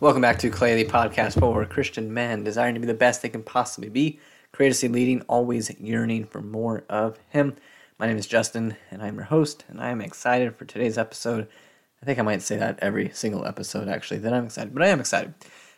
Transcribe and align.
Welcome 0.00 0.22
back 0.22 0.38
to 0.38 0.48
Clay, 0.48 0.82
the 0.82 0.90
podcast 0.90 1.38
for 1.38 1.62
Christian 1.66 2.14
men 2.14 2.42
desiring 2.42 2.72
to 2.72 2.80
be 2.80 2.86
the 2.86 2.94
best 2.94 3.20
they 3.20 3.28
can 3.28 3.42
possibly 3.42 3.90
be, 3.90 4.18
courageously 4.50 4.88
leading, 4.88 5.20
always 5.28 5.78
yearning 5.78 6.24
for 6.24 6.40
more 6.40 6.84
of 6.88 7.18
Him. 7.28 7.54
My 7.98 8.06
name 8.06 8.16
is 8.16 8.26
Justin, 8.26 8.78
and 8.90 9.02
I'm 9.02 9.16
your 9.16 9.24
host, 9.24 9.66
and 9.68 9.78
I 9.78 9.90
am 9.90 10.00
excited 10.00 10.56
for 10.56 10.64
today's 10.64 10.96
episode. 10.96 11.48
I 12.02 12.06
think 12.06 12.18
I 12.18 12.22
might 12.22 12.40
say 12.40 12.56
that 12.56 12.78
every 12.80 13.10
single 13.10 13.44
episode, 13.44 13.88
actually, 13.88 14.20
that 14.20 14.32
I'm 14.32 14.46
excited, 14.46 14.72
but 14.72 14.82
I 14.82 14.88
am 14.88 15.00
excited. 15.00 15.34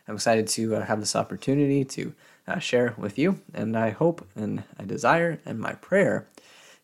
I'm 0.07 0.15
excited 0.15 0.47
to 0.47 0.77
uh, 0.77 0.85
have 0.85 1.01
this 1.01 1.17
opportunity 1.17 1.85
to 1.87 2.15
uh, 2.47 2.61
share 2.61 2.95
with 2.97 3.19
you, 3.19 3.41
and 3.53 3.77
I 3.77 3.91
hope 3.91 4.25
and 4.37 4.63
I 4.79 4.85
desire, 4.85 5.41
and 5.45 5.59
my 5.59 5.73
prayer 5.73 6.29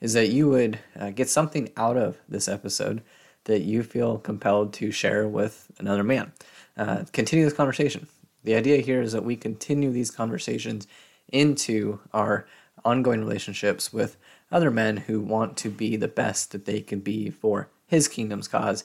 is 0.01 0.12
that 0.15 0.30
you 0.30 0.48
would 0.48 0.80
uh, 0.98 1.10
get 1.10 1.30
something 1.30 1.70
out 1.77 1.96
of 1.96 2.18
this 2.29 2.48
episode 2.48 3.01
that 3.45 3.60
you 3.60 3.84
feel 3.84 4.18
compelled 4.18 4.73
to 4.73 4.91
share 4.91 5.29
with 5.29 5.70
another 5.79 6.02
man 6.02 6.32
uh, 6.78 7.05
continue 7.12 7.45
this 7.45 7.55
conversation. 7.55 8.06
The 8.45 8.55
idea 8.55 8.78
here 8.78 9.02
is 9.02 9.12
that 9.12 9.24
we 9.24 9.37
continue 9.37 9.91
these 9.91 10.10
conversations 10.10 10.87
into 11.30 12.01
our 12.12 12.46
ongoing 12.84 13.20
relationships 13.20 13.92
with 13.92 14.16
other 14.51 14.70
men 14.70 14.96
who 14.96 15.20
want 15.20 15.56
to 15.59 15.70
be 15.70 15.96
the 15.96 16.09
best 16.09 16.52
that 16.52 16.64
they 16.64 16.80
can 16.80 17.01
be 17.01 17.30
for 17.30 17.68
his 17.87 18.09
kingdom's 18.09 18.48
cause. 18.48 18.84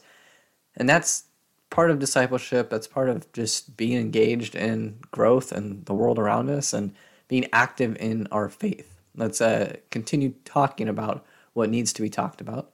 And 0.75 0.89
that's 0.89 1.25
part 1.69 1.91
of 1.91 1.99
discipleship. 1.99 2.69
That's 2.69 2.87
part 2.87 3.09
of 3.09 3.31
just 3.31 3.77
being 3.77 3.99
engaged 3.99 4.55
in 4.55 4.99
growth 5.11 5.51
and 5.51 5.85
the 5.85 5.93
world 5.93 6.19
around 6.19 6.49
us 6.49 6.73
and 6.73 6.93
being 7.27 7.47
active 7.53 7.95
in 7.99 8.27
our 8.31 8.49
faith. 8.49 8.99
Let's 9.15 9.39
uh, 9.39 9.77
continue 9.91 10.33
talking 10.45 10.89
about 10.89 11.25
what 11.53 11.69
needs 11.69 11.93
to 11.93 12.01
be 12.01 12.09
talked 12.09 12.41
about. 12.41 12.71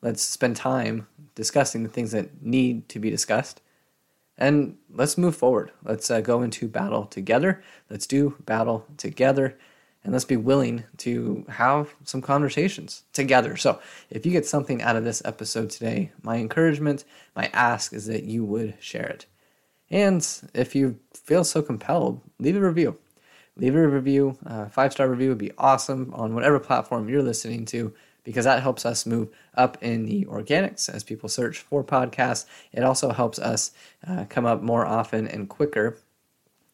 Let's 0.00 0.22
spend 0.22 0.56
time 0.56 1.06
discussing 1.34 1.82
the 1.82 1.88
things 1.88 2.10
that 2.12 2.42
need 2.42 2.88
to 2.88 2.98
be 2.98 3.10
discussed 3.10 3.60
and 4.38 4.76
let's 4.92 5.18
move 5.18 5.36
forward. 5.36 5.72
Let's 5.84 6.10
uh, 6.10 6.20
go 6.20 6.42
into 6.42 6.68
battle 6.68 7.06
together. 7.06 7.62
Let's 7.90 8.06
do 8.06 8.36
battle 8.44 8.86
together. 8.96 9.58
And 10.04 10.12
let's 10.12 10.24
be 10.24 10.36
willing 10.36 10.82
to 10.98 11.44
have 11.48 11.94
some 12.02 12.22
conversations 12.22 13.04
together. 13.12 13.56
So, 13.56 13.78
if 14.10 14.26
you 14.26 14.32
get 14.32 14.44
something 14.44 14.82
out 14.82 14.96
of 14.96 15.04
this 15.04 15.22
episode 15.24 15.70
today, 15.70 16.10
my 16.24 16.38
encouragement, 16.38 17.04
my 17.36 17.50
ask 17.52 17.92
is 17.92 18.06
that 18.06 18.24
you 18.24 18.44
would 18.44 18.74
share 18.80 19.06
it. 19.06 19.26
And 19.90 20.26
if 20.54 20.74
you 20.74 20.98
feel 21.14 21.44
so 21.44 21.62
compelled, 21.62 22.20
leave 22.40 22.56
a 22.56 22.60
review. 22.60 22.98
Leave 23.56 23.76
a 23.76 23.86
review. 23.86 24.36
A 24.44 24.68
five 24.68 24.92
star 24.92 25.08
review 25.08 25.28
would 25.28 25.38
be 25.38 25.52
awesome 25.56 26.12
on 26.14 26.34
whatever 26.34 26.58
platform 26.58 27.08
you're 27.08 27.22
listening 27.22 27.64
to 27.66 27.94
because 28.24 28.44
that 28.44 28.62
helps 28.62 28.86
us 28.86 29.06
move 29.06 29.28
up 29.54 29.76
in 29.82 30.04
the 30.06 30.24
organics 30.26 30.88
as 30.88 31.02
people 31.02 31.28
search 31.28 31.58
for 31.58 31.82
podcasts. 31.82 32.46
It 32.72 32.84
also 32.84 33.10
helps 33.10 33.38
us 33.38 33.72
uh, 34.06 34.24
come 34.28 34.46
up 34.46 34.62
more 34.62 34.86
often 34.86 35.26
and 35.26 35.48
quicker 35.48 35.98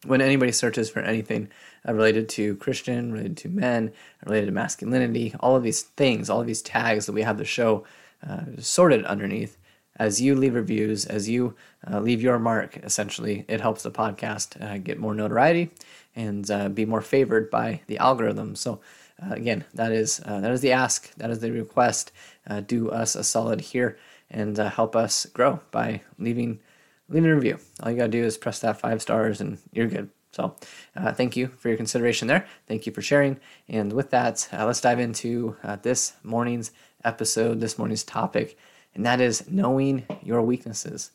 when 0.07 0.21
anybody 0.21 0.53
searches 0.53 0.89
for 0.89 1.01
anything 1.01 1.49
uh, 1.87 1.93
related 1.93 2.29
to 2.29 2.55
Christian, 2.57 3.13
related 3.13 3.37
to 3.39 3.49
men, 3.49 3.93
related 4.25 4.47
to 4.47 4.53
masculinity, 4.53 5.35
all 5.41 5.57
of 5.57 5.63
these 5.63 5.83
things, 5.83 6.31
all 6.31 6.41
of 6.41 6.47
these 6.47 6.63
tags 6.63 7.07
that 7.07 7.13
we 7.13 7.23
have 7.23 7.39
the 7.39 7.45
show 7.45 7.85
uh, 8.27 8.43
sorted 8.59 9.05
underneath. 9.05 9.57
As 9.97 10.21
you 10.21 10.37
leave 10.37 10.55
reviews, 10.55 11.07
as 11.07 11.29
you 11.29 11.57
uh, 11.91 11.99
leave 11.99 12.23
your 12.23 12.39
mark, 12.39 12.77
essentially, 12.85 13.45
it 13.49 13.61
helps 13.61 13.83
the 13.83 13.91
podcast 13.91 14.63
uh, 14.63 14.79
get 14.79 15.01
more 15.01 15.15
notoriety 15.15 15.73
and 16.15 16.49
uh, 16.51 16.69
be 16.69 16.85
more 16.85 17.01
favored 17.01 17.51
by 17.51 17.81
the 17.89 17.99
algorithm. 17.99 18.55
So 18.55 18.81
uh, 19.23 19.35
again, 19.35 19.65
that 19.75 19.93
is 19.93 20.21
uh, 20.25 20.41
that 20.41 20.51
is 20.51 20.61
the 20.61 20.73
ask, 20.73 21.13
that 21.17 21.31
is 21.31 21.41
the 21.41 21.51
request. 21.51 22.13
Uh, 22.47 22.61
do 22.61 22.91
us 22.91 23.15
a 23.15 23.25
solid 23.25 23.61
here 23.61 23.99
and 24.31 24.59
uh, 24.59 24.71
help 24.71 24.95
us 24.95 25.27
grow 25.27 25.61
by 25.71 26.03
leaving 26.19 26.61
leaving 27.09 27.31
a 27.31 27.35
review. 27.35 27.59
All 27.83 27.91
you 27.91 27.97
gotta 27.97 28.09
do 28.11 28.25
is 28.25 28.39
press 28.39 28.61
that 28.61 28.81
five 28.81 29.03
stars, 29.03 29.41
and 29.41 29.59
you're 29.73 29.87
good. 29.87 30.11
So, 30.33 30.55
uh, 30.95 31.13
thank 31.13 31.37
you 31.37 31.49
for 31.49 31.69
your 31.69 31.77
consideration 31.77 32.29
there. 32.29 32.47
Thank 32.67 32.87
you 32.87 32.93
for 32.93 33.03
sharing. 33.03 33.41
And 33.69 33.93
with 33.93 34.11
that, 34.11 34.49
uh, 34.53 34.67
let's 34.67 34.81
dive 34.81 35.01
into 35.01 35.57
this 35.83 36.13
morning's 36.23 36.71
episode, 37.03 37.61
this 37.61 37.79
morning's 37.79 38.05
topic, 38.05 38.59
and 38.95 39.05
that 39.07 39.21
is 39.21 39.49
knowing 39.51 40.07
your 40.23 40.43
weaknesses. 40.43 41.13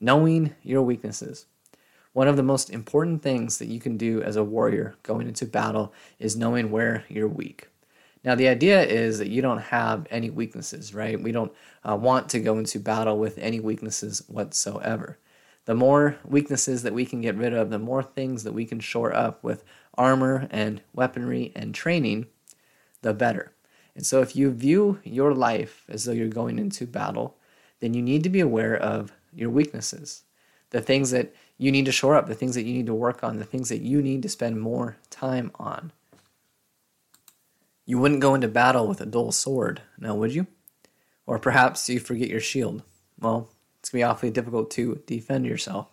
Knowing 0.00 0.54
your 0.62 0.82
weaknesses. 0.82 1.46
One 2.14 2.28
of 2.28 2.36
the 2.36 2.44
most 2.44 2.70
important 2.70 3.22
things 3.22 3.58
that 3.58 3.66
you 3.66 3.80
can 3.80 3.96
do 3.96 4.22
as 4.22 4.36
a 4.36 4.44
warrior 4.44 4.94
going 5.02 5.26
into 5.26 5.46
battle 5.46 5.92
is 6.20 6.36
knowing 6.36 6.70
where 6.70 7.04
you're 7.08 7.26
weak. 7.28 7.68
Now, 8.22 8.36
the 8.36 8.46
idea 8.46 8.84
is 8.84 9.18
that 9.18 9.28
you 9.28 9.42
don't 9.42 9.58
have 9.58 10.06
any 10.10 10.30
weaknesses, 10.30 10.94
right? 10.94 11.20
We 11.20 11.32
don't 11.32 11.52
uh, 11.82 11.96
want 11.96 12.28
to 12.30 12.38
go 12.38 12.56
into 12.56 12.78
battle 12.78 13.18
with 13.18 13.36
any 13.38 13.58
weaknesses 13.58 14.22
whatsoever. 14.28 15.18
The 15.64 15.74
more 15.74 16.16
weaknesses 16.24 16.84
that 16.84 16.94
we 16.94 17.04
can 17.04 17.20
get 17.20 17.34
rid 17.34 17.52
of, 17.52 17.70
the 17.70 17.80
more 17.80 18.04
things 18.04 18.44
that 18.44 18.54
we 18.54 18.64
can 18.64 18.78
shore 18.78 19.12
up 19.12 19.42
with 19.42 19.64
armor 19.98 20.46
and 20.52 20.82
weaponry 20.94 21.50
and 21.56 21.74
training, 21.74 22.26
the 23.02 23.12
better. 23.12 23.52
And 23.96 24.06
so, 24.06 24.20
if 24.22 24.36
you 24.36 24.52
view 24.52 25.00
your 25.02 25.34
life 25.34 25.84
as 25.88 26.04
though 26.04 26.12
you're 26.12 26.28
going 26.28 26.60
into 26.60 26.86
battle, 26.86 27.38
then 27.80 27.92
you 27.92 28.02
need 28.02 28.22
to 28.22 28.30
be 28.30 28.40
aware 28.40 28.76
of 28.76 29.12
your 29.34 29.50
weaknesses, 29.50 30.22
the 30.70 30.80
things 30.80 31.10
that 31.10 31.34
you 31.58 31.70
need 31.70 31.84
to 31.84 31.92
shore 31.92 32.16
up, 32.16 32.26
the 32.26 32.34
things 32.34 32.54
that 32.54 32.64
you 32.64 32.74
need 32.74 32.86
to 32.86 32.94
work 32.94 33.22
on, 33.22 33.38
the 33.38 33.44
things 33.44 33.68
that 33.68 33.80
you 33.80 34.02
need 34.02 34.22
to 34.22 34.28
spend 34.28 34.60
more 34.60 34.96
time 35.10 35.50
on. 35.56 35.92
You 37.86 37.98
wouldn't 37.98 38.20
go 38.20 38.34
into 38.34 38.48
battle 38.48 38.86
with 38.86 39.00
a 39.00 39.06
dull 39.06 39.30
sword, 39.30 39.82
now 39.98 40.14
would 40.14 40.34
you? 40.34 40.46
Or 41.26 41.38
perhaps 41.38 41.88
you 41.88 42.00
forget 42.00 42.28
your 42.28 42.40
shield. 42.40 42.82
Well, 43.20 43.48
it's 43.80 43.90
going 43.90 44.00
to 44.00 44.06
be 44.06 44.10
awfully 44.10 44.30
difficult 44.30 44.70
to 44.72 45.02
defend 45.06 45.46
yourself. 45.46 45.88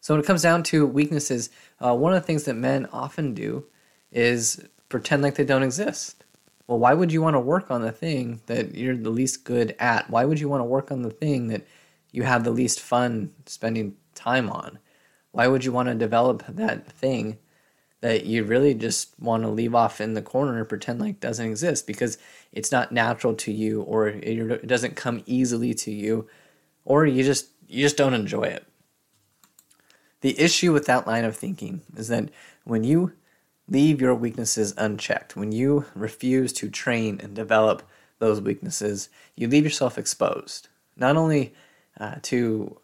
So, 0.00 0.14
when 0.14 0.22
it 0.22 0.26
comes 0.26 0.42
down 0.42 0.62
to 0.64 0.86
weaknesses, 0.86 1.50
uh, 1.78 1.94
one 1.94 2.14
of 2.14 2.22
the 2.22 2.26
things 2.26 2.44
that 2.44 2.54
men 2.54 2.86
often 2.92 3.34
do 3.34 3.66
is 4.12 4.64
pretend 4.88 5.22
like 5.22 5.34
they 5.34 5.44
don't 5.44 5.62
exist. 5.62 6.24
Well, 6.66 6.78
why 6.78 6.94
would 6.94 7.12
you 7.12 7.20
want 7.20 7.34
to 7.34 7.40
work 7.40 7.70
on 7.70 7.82
the 7.82 7.92
thing 7.92 8.40
that 8.46 8.74
you're 8.74 8.96
the 8.96 9.10
least 9.10 9.44
good 9.44 9.74
at? 9.78 10.08
Why 10.08 10.24
would 10.24 10.40
you 10.40 10.48
want 10.48 10.60
to 10.60 10.66
work 10.66 10.90
on 10.90 11.02
the 11.02 11.10
thing 11.10 11.48
that 11.48 11.66
you 12.12 12.22
have 12.22 12.44
the 12.44 12.50
least 12.50 12.80
fun 12.80 13.32
spending 13.46 13.96
time 14.14 14.50
on. 14.50 14.78
Why 15.32 15.46
would 15.46 15.64
you 15.64 15.72
want 15.72 15.88
to 15.88 15.94
develop 15.94 16.44
that 16.48 16.90
thing 16.90 17.38
that 18.00 18.24
you 18.24 18.44
really 18.44 18.74
just 18.74 19.18
want 19.20 19.42
to 19.42 19.48
leave 19.48 19.74
off 19.74 20.00
in 20.00 20.14
the 20.14 20.22
corner 20.22 20.58
and 20.58 20.68
pretend 20.68 21.00
like 21.00 21.20
doesn't 21.20 21.46
exist 21.46 21.86
because 21.86 22.18
it's 22.52 22.72
not 22.72 22.92
natural 22.92 23.34
to 23.34 23.52
you 23.52 23.82
or 23.82 24.08
it 24.08 24.66
doesn't 24.66 24.96
come 24.96 25.22
easily 25.26 25.74
to 25.74 25.90
you 25.90 26.26
or 26.84 27.06
you 27.06 27.22
just 27.22 27.48
you 27.68 27.82
just 27.82 27.96
don't 27.96 28.14
enjoy 28.14 28.42
it. 28.42 28.66
The 30.22 30.38
issue 30.38 30.72
with 30.72 30.86
that 30.86 31.06
line 31.06 31.24
of 31.24 31.36
thinking 31.36 31.82
is 31.96 32.08
that 32.08 32.30
when 32.64 32.84
you 32.84 33.12
leave 33.68 34.00
your 34.00 34.14
weaknesses 34.14 34.74
unchecked, 34.76 35.36
when 35.36 35.52
you 35.52 35.86
refuse 35.94 36.52
to 36.54 36.68
train 36.68 37.20
and 37.22 37.34
develop 37.34 37.82
those 38.18 38.40
weaknesses, 38.40 39.08
you 39.36 39.48
leave 39.48 39.64
yourself 39.64 39.96
exposed. 39.96 40.68
Not 40.96 41.16
only 41.16 41.54
uh, 41.98 42.16
to 42.22 42.79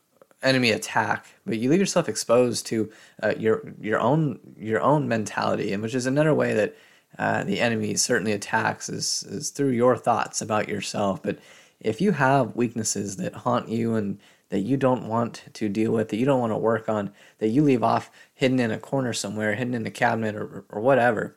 enemy 0.47 0.71
attack, 0.71 1.27
but 1.45 1.59
you 1.59 1.71
leave 1.71 1.81
yourself 1.81 2.09
exposed 2.09 2.67
to 2.67 2.91
uh, 3.23 3.35
your 3.39 3.75
your 3.81 4.01
own 4.01 4.39
your 4.57 4.81
own 4.81 5.09
mentality, 5.09 5.73
and 5.73 5.83
which 5.83 5.95
is 5.95 6.07
another 6.07 6.35
way 6.35 6.55
that 6.55 6.77
uh, 7.19 7.45
the 7.45 7.61
enemy 7.61 7.95
certainly 7.97 8.33
attacks 8.33 8.89
is 8.89 9.25
is 9.29 9.51
through 9.51 9.71
your 9.71 9.97
thoughts 9.97 10.41
about 10.41 10.69
yourself. 10.69 11.23
But 11.23 11.39
if 11.81 12.01
you 12.01 12.13
have 12.13 12.57
weaknesses 12.57 13.17
that 13.17 13.35
haunt 13.35 13.69
you 13.69 13.95
and 13.95 14.19
that 14.49 14.61
you 14.61 14.77
don't 14.77 15.09
want 15.09 15.45
to 15.55 15.69
deal 15.69 15.93
with, 15.93 16.09
that 16.09 16.17
you 16.17 16.25
don't 16.25 16.41
want 16.41 16.53
to 16.53 16.59
work 16.59 16.89
on, 16.89 17.13
that 17.39 17.49
you 17.49 17.63
leave 17.63 17.83
off 17.83 18.11
hidden 18.35 18.61
in 18.61 18.71
a 18.71 18.79
corner 18.79 19.13
somewhere, 19.13 19.55
hidden 19.55 19.75
in 19.75 19.87
a 19.87 19.91
cabinet 19.91 20.37
or, 20.37 20.65
or 20.69 20.81
whatever, 20.81 21.37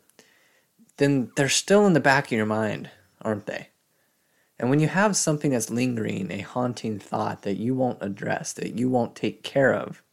then 0.98 1.32
they're 1.36 1.50
still 1.50 1.88
in 1.88 1.94
the 1.94 2.00
back 2.00 2.28
of 2.28 2.32
your 2.32 2.46
mind, 2.46 2.90
aren't 3.22 3.48
they? 3.48 3.70
And 4.60 4.70
when 4.70 4.82
you 4.82 4.88
have 4.88 5.16
something 5.16 5.52
that's 5.52 5.70
lingering, 5.70 6.30
a 6.32 6.42
haunting 6.42 7.00
thought 7.00 7.44
that 7.44 7.58
you 7.58 7.74
won't 7.74 8.00
address, 8.02 8.52
that 8.54 8.78
you 8.78 8.90
won't 8.90 9.16
take 9.16 9.42
care 9.42 9.74
of, 9.74 10.04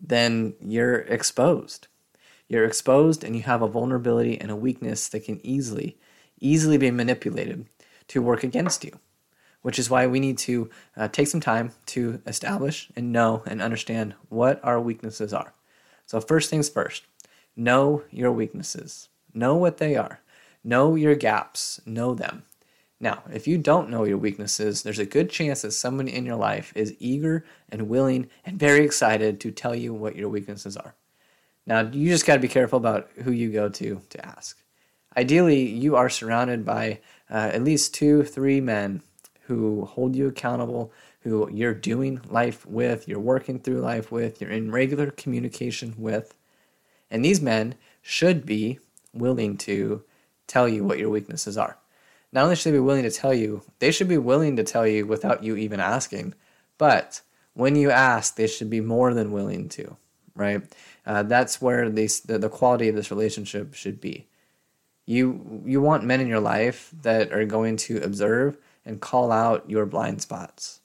then 0.00 0.54
you're 0.60 1.00
exposed. 1.00 1.88
You're 2.46 2.64
exposed 2.64 3.24
and 3.24 3.34
you 3.34 3.42
have 3.42 3.60
a 3.60 3.68
vulnerability 3.68 4.40
and 4.40 4.50
a 4.50 4.56
weakness 4.56 5.08
that 5.08 5.24
can 5.24 5.44
easily, 5.44 5.98
easily 6.40 6.78
be 6.78 6.92
manipulated 6.92 7.66
to 8.08 8.22
work 8.22 8.44
against 8.44 8.84
you. 8.84 8.98
Which 9.62 9.78
is 9.78 9.90
why 9.90 10.06
we 10.06 10.20
need 10.20 10.38
to 10.38 10.70
uh, 10.96 11.08
take 11.08 11.26
some 11.26 11.40
time 11.40 11.72
to 11.86 12.22
establish 12.26 12.88
and 12.94 13.12
know 13.12 13.42
and 13.44 13.60
understand 13.60 14.14
what 14.28 14.64
our 14.64 14.80
weaknesses 14.80 15.34
are. 15.34 15.52
So, 16.06 16.20
first 16.20 16.48
things 16.48 16.68
first, 16.68 17.02
know 17.56 18.04
your 18.10 18.30
weaknesses, 18.30 19.08
know 19.34 19.56
what 19.56 19.78
they 19.78 19.96
are, 19.96 20.20
know 20.62 20.94
your 20.94 21.16
gaps, 21.16 21.80
know 21.84 22.14
them. 22.14 22.44
Now, 23.00 23.22
if 23.32 23.46
you 23.46 23.58
don't 23.58 23.90
know 23.90 24.04
your 24.04 24.18
weaknesses, 24.18 24.82
there's 24.82 24.98
a 24.98 25.06
good 25.06 25.30
chance 25.30 25.62
that 25.62 25.70
someone 25.70 26.08
in 26.08 26.26
your 26.26 26.36
life 26.36 26.72
is 26.74 26.96
eager 26.98 27.44
and 27.68 27.88
willing 27.88 28.28
and 28.44 28.58
very 28.58 28.84
excited 28.84 29.40
to 29.40 29.52
tell 29.52 29.74
you 29.74 29.94
what 29.94 30.16
your 30.16 30.28
weaknesses 30.28 30.76
are. 30.76 30.94
Now, 31.64 31.82
you 31.82 32.08
just 32.08 32.26
got 32.26 32.34
to 32.34 32.40
be 32.40 32.48
careful 32.48 32.78
about 32.78 33.08
who 33.22 33.30
you 33.30 33.52
go 33.52 33.68
to 33.68 34.00
to 34.08 34.26
ask. 34.26 34.60
Ideally, 35.16 35.68
you 35.68 35.96
are 35.96 36.08
surrounded 36.08 36.64
by 36.64 37.00
uh, 37.30 37.50
at 37.52 37.62
least 37.64 37.94
two, 37.94 38.24
three 38.24 38.60
men 38.60 39.02
who 39.42 39.84
hold 39.84 40.16
you 40.16 40.26
accountable, 40.26 40.92
who 41.20 41.48
you're 41.52 41.74
doing 41.74 42.20
life 42.28 42.66
with, 42.66 43.06
you're 43.06 43.20
working 43.20 43.58
through 43.58 43.80
life 43.80 44.10
with, 44.10 44.40
you're 44.40 44.50
in 44.50 44.70
regular 44.70 45.10
communication 45.10 45.94
with. 45.98 46.34
And 47.10 47.24
these 47.24 47.40
men 47.40 47.74
should 48.02 48.44
be 48.44 48.78
willing 49.12 49.56
to 49.58 50.02
tell 50.46 50.68
you 50.68 50.84
what 50.84 50.98
your 50.98 51.10
weaknesses 51.10 51.56
are. 51.56 51.78
Not 52.32 52.44
only 52.44 52.56
should 52.56 52.72
they 52.72 52.76
be 52.76 52.80
willing 52.80 53.04
to 53.04 53.10
tell 53.10 53.32
you, 53.32 53.62
they 53.78 53.90
should 53.90 54.08
be 54.08 54.18
willing 54.18 54.56
to 54.56 54.64
tell 54.64 54.86
you 54.86 55.06
without 55.06 55.42
you 55.42 55.56
even 55.56 55.80
asking. 55.80 56.34
But 56.76 57.22
when 57.54 57.74
you 57.74 57.90
ask, 57.90 58.36
they 58.36 58.46
should 58.46 58.70
be 58.70 58.80
more 58.80 59.14
than 59.14 59.32
willing 59.32 59.68
to, 59.70 59.96
right? 60.34 60.62
Uh, 61.06 61.22
that's 61.22 61.60
where 61.60 61.88
the, 61.88 62.06
the 62.26 62.48
quality 62.48 62.88
of 62.88 62.94
this 62.94 63.10
relationship 63.10 63.74
should 63.74 64.00
be. 64.00 64.26
You, 65.06 65.62
you 65.64 65.80
want 65.80 66.04
men 66.04 66.20
in 66.20 66.28
your 66.28 66.40
life 66.40 66.92
that 67.02 67.32
are 67.32 67.46
going 67.46 67.78
to 67.78 68.02
observe 68.02 68.58
and 68.84 69.00
call 69.00 69.32
out 69.32 69.68
your 69.70 69.86
blind 69.86 70.20
spots. 70.20 70.80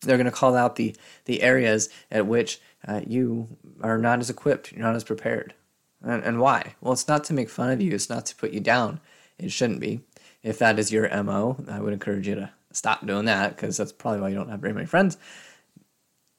They're 0.00 0.16
going 0.16 0.26
to 0.26 0.32
call 0.32 0.56
out 0.56 0.76
the, 0.76 0.96
the 1.26 1.42
areas 1.42 1.88
at 2.10 2.26
which 2.26 2.60
uh, 2.86 3.02
you 3.06 3.48
are 3.82 3.98
not 3.98 4.18
as 4.18 4.30
equipped, 4.30 4.72
you're 4.72 4.82
not 4.84 4.96
as 4.96 5.04
prepared. 5.04 5.54
And, 6.02 6.24
and 6.24 6.40
why? 6.40 6.74
Well, 6.80 6.92
it's 6.92 7.08
not 7.08 7.24
to 7.24 7.32
make 7.32 7.48
fun 7.48 7.70
of 7.70 7.80
you, 7.80 7.94
it's 7.94 8.10
not 8.10 8.26
to 8.26 8.36
put 8.36 8.52
you 8.52 8.60
down. 8.60 9.00
It 9.38 9.52
shouldn't 9.52 9.80
be. 9.80 10.00
If 10.42 10.58
that 10.58 10.78
is 10.78 10.92
your 10.92 11.08
MO, 11.22 11.56
I 11.68 11.80
would 11.80 11.92
encourage 11.92 12.28
you 12.28 12.36
to 12.36 12.50
stop 12.72 13.06
doing 13.06 13.24
that 13.24 13.56
because 13.56 13.76
that's 13.76 13.92
probably 13.92 14.20
why 14.20 14.28
you 14.28 14.34
don't 14.34 14.50
have 14.50 14.60
very 14.60 14.74
many 14.74 14.86
friends. 14.86 15.16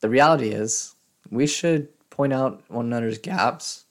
The 0.02 0.10
reality 0.10 0.50
is, 0.50 0.96
we 1.30 1.48
should 1.48 1.90
point 2.10 2.34
out 2.34 2.64
one 2.68 2.86
another's 2.86 3.18
gaps 3.18 3.86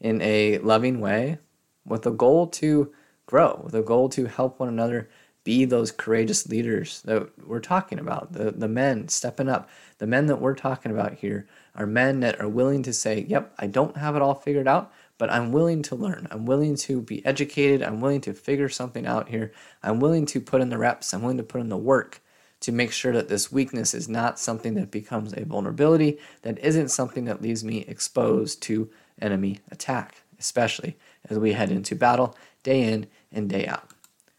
in 0.00 0.20
a 0.20 0.58
loving 0.58 1.00
way 1.00 1.38
with 1.86 2.06
a 2.06 2.10
goal 2.10 2.48
to 2.48 2.92
grow, 3.26 3.60
with 3.64 3.74
a 3.74 3.82
goal 3.82 4.08
to 4.10 4.26
help 4.26 4.58
one 4.58 4.68
another 4.68 5.08
be 5.44 5.64
those 5.64 5.90
courageous 5.90 6.48
leaders 6.48 7.02
that 7.02 7.28
we're 7.46 7.60
talking 7.60 7.98
about. 7.98 8.32
The, 8.32 8.52
the 8.52 8.68
men 8.68 9.08
stepping 9.08 9.48
up. 9.48 9.68
The 9.98 10.06
men 10.06 10.26
that 10.26 10.40
we're 10.40 10.54
talking 10.54 10.92
about 10.92 11.14
here 11.14 11.48
are 11.74 11.86
men 11.86 12.20
that 12.20 12.40
are 12.40 12.48
willing 12.48 12.82
to 12.84 12.92
say, 12.92 13.24
Yep, 13.28 13.54
I 13.58 13.66
don't 13.66 13.96
have 13.96 14.14
it 14.14 14.22
all 14.22 14.34
figured 14.34 14.68
out, 14.68 14.92
but 15.22 15.30
I'm 15.30 15.52
willing 15.52 15.82
to 15.82 15.94
learn. 15.94 16.26
I'm 16.32 16.46
willing 16.46 16.74
to 16.78 17.00
be 17.00 17.24
educated. 17.24 17.80
I'm 17.80 18.00
willing 18.00 18.22
to 18.22 18.34
figure 18.34 18.68
something 18.68 19.06
out 19.06 19.28
here. 19.28 19.52
I'm 19.80 20.00
willing 20.00 20.26
to 20.26 20.40
put 20.40 20.60
in 20.60 20.68
the 20.68 20.78
reps. 20.78 21.14
I'm 21.14 21.22
willing 21.22 21.36
to 21.36 21.44
put 21.44 21.60
in 21.60 21.68
the 21.68 21.76
work 21.76 22.20
to 22.58 22.72
make 22.72 22.90
sure 22.90 23.12
that 23.12 23.28
this 23.28 23.52
weakness 23.52 23.94
is 23.94 24.08
not 24.08 24.40
something 24.40 24.74
that 24.74 24.90
becomes 24.90 25.32
a 25.32 25.44
vulnerability, 25.44 26.18
that 26.42 26.58
isn't 26.58 26.88
something 26.88 27.24
that 27.26 27.40
leaves 27.40 27.62
me 27.62 27.82
exposed 27.82 28.62
to 28.62 28.90
enemy 29.20 29.60
attack, 29.70 30.24
especially 30.40 30.96
as 31.30 31.38
we 31.38 31.52
head 31.52 31.70
into 31.70 31.94
battle 31.94 32.36
day 32.64 32.82
in 32.92 33.06
and 33.30 33.48
day 33.48 33.64
out. 33.64 33.90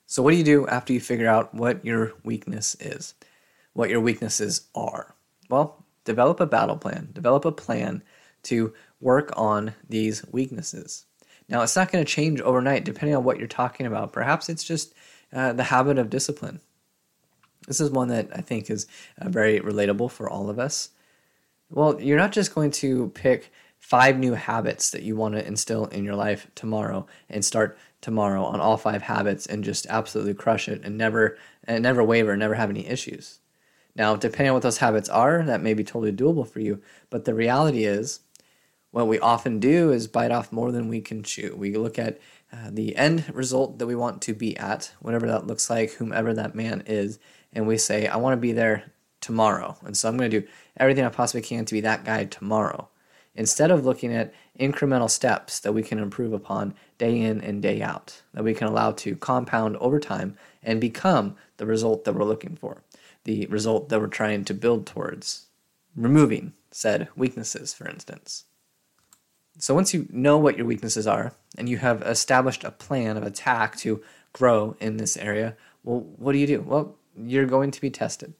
So, 0.06 0.22
what 0.22 0.32
do 0.32 0.36
you 0.36 0.44
do 0.44 0.68
after 0.68 0.92
you 0.92 1.00
figure 1.00 1.30
out 1.30 1.56
what 1.56 1.86
your 1.86 2.12
weakness 2.26 2.76
is? 2.82 3.14
What 3.72 3.90
your 3.90 4.02
weaknesses 4.02 4.68
are? 4.76 5.16
Well, 5.50 5.86
develop 6.04 6.42
a 6.42 6.46
battle 6.46 6.76
plan, 6.76 7.08
develop 7.14 7.46
a 7.46 7.54
plan 7.54 8.04
to 8.44 8.74
work 9.04 9.32
on 9.36 9.74
these 9.88 10.26
weaknesses. 10.32 11.06
Now, 11.50 11.62
it's 11.62 11.76
not 11.76 11.92
going 11.92 12.04
to 12.04 12.12
change 12.12 12.42
overnight 12.42 12.86
depending 12.86 13.16
on 13.16 13.24
what 13.24 13.38
you're 13.38 13.48
talking 13.48 13.86
about. 13.86 14.14
Perhaps 14.14 14.50
it's 14.50 14.64
just 14.64 14.94
uh, 15.32 15.54
the 15.54 15.64
habit 15.64 15.98
of 15.98 16.10
discipline. 16.10 16.62
This 17.68 17.80
is 17.80 17.92
one 17.92 18.10
that 18.10 18.30
I 18.34 18.42
think 18.42 18.70
is 18.70 18.88
uh, 19.20 19.30
very 19.30 19.60
relatable 19.60 20.12
for 20.12 20.30
all 20.30 20.50
of 20.50 20.60
us. 20.60 20.90
Well, 21.70 22.00
you're 22.00 22.18
not 22.18 22.32
just 22.32 22.56
going 22.56 22.72
to 22.72 23.10
pick 23.10 23.52
five 23.80 24.18
new 24.18 24.34
habits 24.34 24.92
that 24.92 25.04
you 25.04 25.16
want 25.16 25.36
to 25.36 25.46
instill 25.46 25.86
in 25.88 26.06
your 26.06 26.16
life 26.16 26.48
tomorrow 26.56 27.06
and 27.30 27.44
start 27.44 27.78
tomorrow 28.02 28.44
on 28.44 28.60
all 28.60 28.78
five 28.78 29.02
habits 29.02 29.46
and 29.46 29.64
just 29.64 29.86
absolutely 29.88 30.34
crush 30.34 30.70
it 30.70 30.82
and 30.84 30.98
never 30.98 31.38
and 31.66 31.84
never 31.84 32.04
waver, 32.04 32.36
never 32.36 32.56
have 32.56 32.70
any 32.70 32.86
issues. 32.88 33.40
Now, 33.96 34.16
depending 34.16 34.50
on 34.50 34.54
what 34.56 34.64
those 34.64 34.78
habits 34.80 35.10
are, 35.10 35.44
that 35.44 35.62
may 35.62 35.74
be 35.74 35.84
totally 35.84 36.12
doable 36.12 36.48
for 36.48 36.60
you, 36.60 36.82
but 37.10 37.26
the 37.26 37.34
reality 37.34 37.86
is 37.86 38.22
what 38.94 39.08
we 39.08 39.18
often 39.18 39.60
do 39.60 39.92
is 39.92 40.08
bite 40.08 40.30
off 40.30 40.52
more 40.52 40.72
than 40.72 40.88
we 40.88 41.02
can 41.02 41.24
chew. 41.24 41.56
We 41.58 41.76
look 41.76 41.98
at 41.98 42.20
uh, 42.54 42.70
the 42.70 42.96
end 42.96 43.26
result 43.34 43.80
that 43.80 43.88
we 43.88 43.96
want 43.96 44.22
to 44.22 44.36
be 44.36 44.56
at, 44.56 44.92
whatever 45.00 45.26
that 45.26 45.48
looks 45.48 45.68
like, 45.68 45.94
whomever 45.94 46.32
that 46.36 46.54
man 46.54 46.84
is, 46.86 47.18
and 47.52 47.66
we 47.66 47.80
say, 47.80 48.06
I 48.06 48.18
want 48.18 48.34
to 48.34 48.42
be 48.42 48.52
there 48.52 48.92
tomorrow. 49.20 49.76
And 49.84 49.98
so 49.98 50.08
I'm 50.08 50.16
going 50.16 50.30
to 50.30 50.42
do 50.42 50.48
everything 50.78 51.04
I 51.04 51.10
possibly 51.10 51.42
can 51.42 51.66
to 51.66 51.74
be 51.74 51.82
that 51.82 52.06
guy 52.06 52.26
tomorrow 52.26 52.88
instead 53.34 53.72
of 53.72 53.84
looking 53.84 54.14
at 54.14 54.32
incremental 54.60 55.10
steps 55.10 55.60
that 55.62 55.74
we 55.74 55.82
can 55.82 55.98
improve 55.98 56.32
upon 56.32 56.76
day 57.00 57.20
in 57.20 57.42
and 57.42 57.64
day 57.64 57.82
out, 57.82 58.22
that 58.36 58.44
we 58.44 58.54
can 58.54 58.68
allow 58.68 58.92
to 58.92 59.16
compound 59.16 59.76
over 59.78 60.00
time 60.00 60.38
and 60.62 60.80
become 60.80 61.36
the 61.58 61.66
result 61.66 62.04
that 62.04 62.14
we're 62.14 62.24
looking 62.24 62.56
for, 62.56 62.84
the 63.24 63.48
result 63.48 63.90
that 63.90 64.00
we're 64.00 64.06
trying 64.06 64.46
to 64.46 64.54
build 64.54 64.86
towards, 64.86 65.48
removing 65.96 66.54
said 66.70 67.08
weaknesses, 67.16 67.74
for 67.74 67.90
instance. 67.90 68.46
So 69.60 69.76
once 69.76 69.94
you 69.94 70.08
know 70.10 70.38
what 70.38 70.58
your 70.58 70.66
weaknesses 70.66 71.06
are 71.06 71.34
and 71.58 71.70
you 71.70 71.78
have 71.78 72.02
established 72.02 72.64
a 72.64 72.72
plan 72.72 73.18
of 73.18 73.24
attack 73.24 73.78
to 73.78 74.02
grow 74.34 74.76
in 74.80 74.98
this 74.98 75.16
area, 75.16 75.56
well, 75.84 76.00
what 76.18 76.32
do 76.32 76.40
you 76.40 76.48
do? 76.48 76.62
Well, 76.62 76.96
you're 77.16 77.46
going 77.46 77.72
to 77.72 77.82
be 77.82 77.92
tested. 77.92 78.34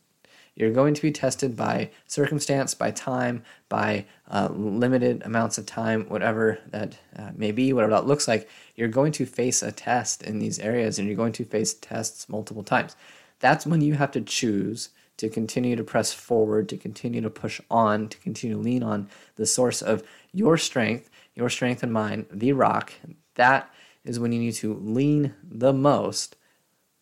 You're 0.56 0.72
going 0.72 0.94
to 0.94 1.02
be 1.02 1.12
tested 1.12 1.56
by 1.56 1.90
circumstance, 2.08 2.76
by 2.76 2.92
time, 2.92 3.44
by 3.70 4.06
uh, 4.30 4.50
limited 4.52 5.24
amounts 5.26 5.58
of 5.58 5.66
time, 5.66 6.06
whatever 6.10 6.60
that 6.68 6.98
uh, 7.18 7.32
may 7.36 7.52
be, 7.52 7.74
whatever 7.74 7.94
that 7.94 8.06
looks 8.06 8.28
like. 8.28 8.48
You're 8.76 8.88
going 8.88 9.12
to 9.14 9.26
face 9.26 9.64
a 9.64 9.72
test 9.72 10.22
in 10.22 10.40
these 10.40 10.60
areas 10.60 11.00
and 11.00 11.08
you're 11.08 11.18
going 11.18 11.34
to 11.34 11.46
face 11.46 11.74
tests 11.74 12.30
multiple 12.30 12.64
times. 12.64 12.96
That's 13.40 13.66
when 13.66 13.82
you 13.82 13.96
have 13.96 14.12
to 14.12 14.22
choose 14.22 14.90
to 15.24 15.30
continue 15.30 15.76
to 15.76 15.84
press 15.84 16.14
forward, 16.14 16.70
to 16.70 16.78
continue 16.78 17.22
to 17.22 17.30
push 17.30 17.60
on, 17.72 18.10
to 18.10 18.18
continue 18.20 18.56
to 18.56 18.62
lean 18.62 18.84
on 18.84 19.10
the 19.36 19.46
source 19.46 19.82
of 19.82 20.04
your 20.32 20.58
strength, 20.58 21.10
your 21.34 21.50
strength 21.50 21.82
and 21.82 21.92
mine, 21.92 22.26
the 22.32 22.54
rock. 22.54 22.94
That 23.36 23.74
is 24.04 24.20
when 24.20 24.32
you 24.32 24.40
need 24.40 24.56
to 24.56 24.74
lean 24.74 25.34
the 25.44 25.74
most 25.74 26.36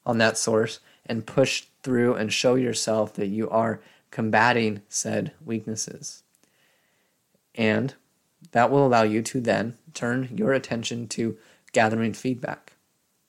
on 0.05 0.19
that 0.19 0.37
source 0.37 0.79
and 1.05 1.25
push 1.25 1.65
through 1.83 2.15
and 2.15 2.31
show 2.31 2.55
yourself 2.55 3.13
that 3.15 3.27
you 3.27 3.49
are 3.49 3.81
combating 4.11 4.81
said 4.87 5.31
weaknesses. 5.43 6.23
And 7.55 7.95
that 8.51 8.69
will 8.69 8.85
allow 8.85 9.03
you 9.03 9.21
to 9.23 9.41
then 9.41 9.77
turn 9.93 10.29
your 10.35 10.53
attention 10.53 11.07
to 11.09 11.37
gathering 11.71 12.13
feedback. 12.13 12.73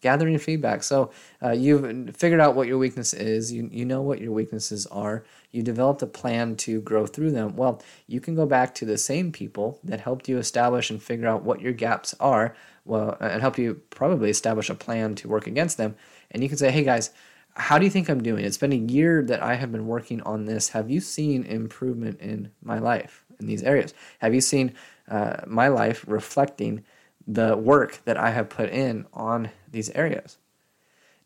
Gathering 0.02 0.38
feedback. 0.38 0.82
So 0.82 1.10
uh, 1.42 1.52
you've 1.52 2.14
figured 2.16 2.40
out 2.40 2.54
what 2.54 2.66
your 2.66 2.76
weakness 2.76 3.14
is. 3.14 3.52
You, 3.52 3.70
you 3.72 3.84
know 3.84 4.02
what 4.02 4.20
your 4.20 4.32
weaknesses 4.32 4.86
are. 4.88 5.24
You 5.52 5.62
developed 5.62 6.02
a 6.02 6.06
plan 6.06 6.56
to 6.56 6.80
grow 6.80 7.06
through 7.06 7.30
them. 7.30 7.56
Well, 7.56 7.80
you 8.08 8.20
can 8.20 8.34
go 8.34 8.44
back 8.44 8.74
to 8.76 8.84
the 8.84 8.98
same 8.98 9.32
people 9.32 9.78
that 9.84 10.00
helped 10.00 10.28
you 10.28 10.38
establish 10.38 10.90
and 10.90 11.02
figure 11.02 11.28
out 11.28 11.44
what 11.44 11.60
your 11.60 11.72
gaps 11.72 12.14
are. 12.20 12.54
Well, 12.84 13.16
and 13.20 13.40
help 13.40 13.58
you 13.58 13.80
probably 13.90 14.28
establish 14.28 14.68
a 14.68 14.74
plan 14.74 15.14
to 15.14 15.28
work 15.28 15.46
against 15.46 15.76
them. 15.78 15.94
And 16.32 16.42
you 16.42 16.48
can 16.48 16.58
say, 16.58 16.72
hey 16.72 16.82
guys, 16.82 17.10
how 17.54 17.78
do 17.78 17.84
you 17.84 17.90
think 17.90 18.08
I'm 18.08 18.22
doing? 18.22 18.44
It's 18.44 18.58
been 18.58 18.72
a 18.72 18.76
year 18.76 19.22
that 19.24 19.42
I 19.42 19.54
have 19.54 19.70
been 19.70 19.86
working 19.86 20.20
on 20.22 20.46
this. 20.46 20.70
Have 20.70 20.90
you 20.90 21.00
seen 21.00 21.44
improvement 21.44 22.20
in 22.20 22.50
my 22.62 22.78
life 22.78 23.24
in 23.38 23.46
these 23.46 23.62
areas? 23.62 23.94
Have 24.18 24.34
you 24.34 24.40
seen 24.40 24.74
uh, 25.08 25.42
my 25.46 25.68
life 25.68 26.04
reflecting 26.08 26.84
the 27.26 27.56
work 27.56 28.00
that 28.04 28.16
I 28.16 28.30
have 28.30 28.48
put 28.48 28.70
in 28.70 29.06
on 29.12 29.50
these 29.70 29.90
areas? 29.90 30.38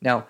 Now, 0.00 0.26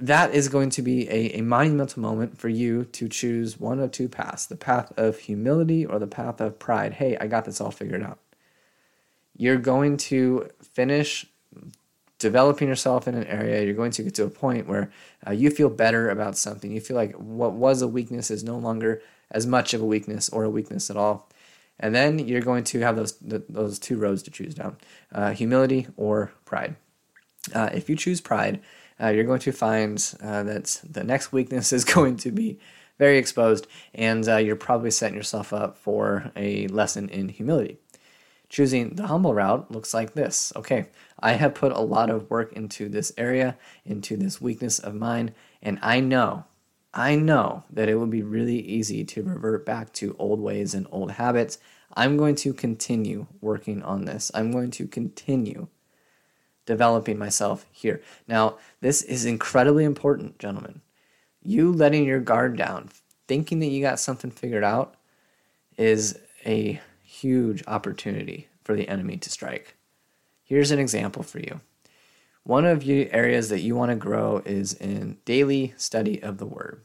that 0.00 0.32
is 0.32 0.48
going 0.48 0.70
to 0.70 0.82
be 0.82 1.08
a, 1.08 1.38
a 1.38 1.40
monumental 1.42 2.00
moment 2.00 2.38
for 2.38 2.48
you 2.48 2.84
to 2.84 3.08
choose 3.08 3.58
one 3.58 3.80
of 3.80 3.90
two 3.90 4.08
paths 4.08 4.46
the 4.46 4.56
path 4.56 4.92
of 4.96 5.18
humility 5.18 5.84
or 5.84 5.98
the 5.98 6.06
path 6.06 6.40
of 6.40 6.58
pride. 6.58 6.94
Hey, 6.94 7.16
I 7.16 7.26
got 7.26 7.44
this 7.44 7.60
all 7.60 7.70
figured 7.70 8.02
out. 8.02 8.18
You're 9.36 9.56
going 9.56 9.96
to 9.96 10.48
finish 10.62 11.26
developing 12.18 12.68
yourself 12.68 13.06
in 13.06 13.14
an 13.14 13.24
area, 13.24 13.64
you're 13.64 13.74
going 13.74 13.92
to 13.92 14.02
get 14.02 14.14
to 14.16 14.24
a 14.24 14.30
point 14.30 14.66
where 14.66 14.90
uh, 15.26 15.30
you 15.30 15.50
feel 15.50 15.70
better 15.70 16.10
about 16.10 16.36
something. 16.36 16.72
You 16.72 16.80
feel 16.80 16.96
like 16.96 17.14
what 17.14 17.52
was 17.52 17.80
a 17.80 17.88
weakness 17.88 18.30
is 18.30 18.42
no 18.42 18.58
longer 18.58 19.00
as 19.30 19.46
much 19.46 19.72
of 19.72 19.80
a 19.80 19.86
weakness 19.86 20.28
or 20.28 20.44
a 20.44 20.50
weakness 20.50 20.90
at 20.90 20.96
all. 20.96 21.28
And 21.80 21.94
then 21.94 22.18
you're 22.18 22.40
going 22.42 22.64
to 22.64 22.80
have 22.80 22.96
those 22.96 23.16
those 23.20 23.78
two 23.78 23.98
roads 23.98 24.22
to 24.24 24.30
choose 24.30 24.54
down: 24.54 24.76
uh, 25.12 25.30
humility 25.30 25.86
or 25.96 26.32
pride. 26.44 26.76
Uh, 27.54 27.70
if 27.72 27.88
you 27.88 27.96
choose 27.96 28.20
pride, 28.20 28.60
uh, 29.00 29.08
you're 29.08 29.24
going 29.24 29.40
to 29.40 29.52
find 29.52 30.14
uh, 30.22 30.42
that 30.42 30.80
the 30.88 31.04
next 31.04 31.32
weakness 31.32 31.72
is 31.78 31.84
going 31.84 32.16
to 32.18 32.30
be 32.30 32.58
very 32.98 33.18
exposed, 33.18 33.66
and 33.94 34.28
uh, 34.28 34.36
you're 34.36 34.56
probably 34.56 34.90
setting 34.90 35.16
yourself 35.16 35.52
up 35.52 35.78
for 35.78 36.32
a 36.34 36.66
lesson 36.68 37.08
in 37.08 37.28
humility. 37.28 37.78
Choosing 38.48 38.96
the 38.96 39.06
humble 39.06 39.34
route 39.34 39.70
looks 39.70 39.92
like 39.94 40.14
this. 40.14 40.52
Okay, 40.56 40.86
I 41.20 41.32
have 41.32 41.54
put 41.54 41.70
a 41.70 41.80
lot 41.80 42.10
of 42.10 42.30
work 42.30 42.52
into 42.54 42.88
this 42.88 43.12
area, 43.16 43.56
into 43.84 44.16
this 44.16 44.40
weakness 44.40 44.78
of 44.78 44.94
mine, 44.94 45.32
and 45.62 45.78
I 45.80 46.00
know, 46.00 46.44
I 46.94 47.16
know 47.16 47.64
that 47.70 47.88
it 47.88 47.96
will 47.96 48.06
be 48.06 48.22
really 48.22 48.60
easy 48.60 49.04
to 49.04 49.22
revert 49.22 49.66
back 49.66 49.92
to 49.94 50.16
old 50.18 50.40
ways 50.40 50.74
and 50.74 50.86
old 50.90 51.12
habits. 51.12 51.58
I'm 51.94 52.16
going 52.16 52.34
to 52.36 52.52
continue 52.52 53.26
working 53.40 53.82
on 53.82 54.04
this. 54.04 54.30
I'm 54.34 54.50
going 54.50 54.70
to 54.72 54.86
continue 54.86 55.68
developing 56.66 57.18
myself 57.18 57.66
here. 57.70 58.02
Now, 58.26 58.56
this 58.80 59.02
is 59.02 59.24
incredibly 59.24 59.84
important, 59.84 60.38
gentlemen. 60.38 60.82
You 61.42 61.72
letting 61.72 62.04
your 62.04 62.20
guard 62.20 62.56
down, 62.56 62.90
thinking 63.26 63.60
that 63.60 63.66
you 63.66 63.80
got 63.80 64.00
something 64.00 64.30
figured 64.30 64.64
out 64.64 64.94
is 65.76 66.18
a 66.44 66.80
huge 67.02 67.64
opportunity 67.66 68.48
for 68.64 68.74
the 68.74 68.88
enemy 68.88 69.16
to 69.16 69.30
strike. 69.30 69.76
Here's 70.44 70.70
an 70.70 70.78
example 70.78 71.22
for 71.22 71.38
you. 71.38 71.60
One 72.44 72.64
of 72.64 72.84
the 72.84 73.10
areas 73.12 73.48
that 73.50 73.60
you 73.60 73.76
want 73.76 73.90
to 73.90 73.96
grow 73.96 74.42
is 74.44 74.72
in 74.74 75.18
daily 75.24 75.74
study 75.76 76.22
of 76.22 76.38
the 76.38 76.46
word. 76.46 76.82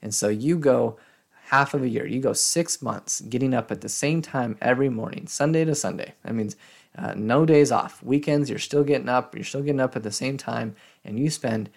And 0.00 0.14
so 0.14 0.28
you 0.28 0.58
go 0.58 0.98
half 1.46 1.74
of 1.74 1.82
a 1.82 1.88
year, 1.88 2.06
you 2.06 2.20
go 2.20 2.32
six 2.32 2.80
months 2.80 3.20
getting 3.20 3.54
up 3.54 3.70
at 3.70 3.80
the 3.80 3.88
same 3.88 4.22
time 4.22 4.56
every 4.60 4.88
morning, 4.88 5.26
Sunday 5.26 5.64
to 5.64 5.74
Sunday. 5.74 6.14
That 6.22 6.34
means 6.34 6.56
uh, 6.96 7.14
no 7.16 7.44
days 7.44 7.70
off. 7.70 8.02
Weekends, 8.02 8.48
you're 8.48 8.58
still 8.58 8.84
getting 8.84 9.08
up, 9.08 9.34
you're 9.34 9.44
still 9.44 9.62
getting 9.62 9.80
up 9.80 9.96
at 9.96 10.02
the 10.02 10.12
same 10.12 10.36
time, 10.36 10.74
and 11.04 11.18
you 11.18 11.28
spend 11.28 11.68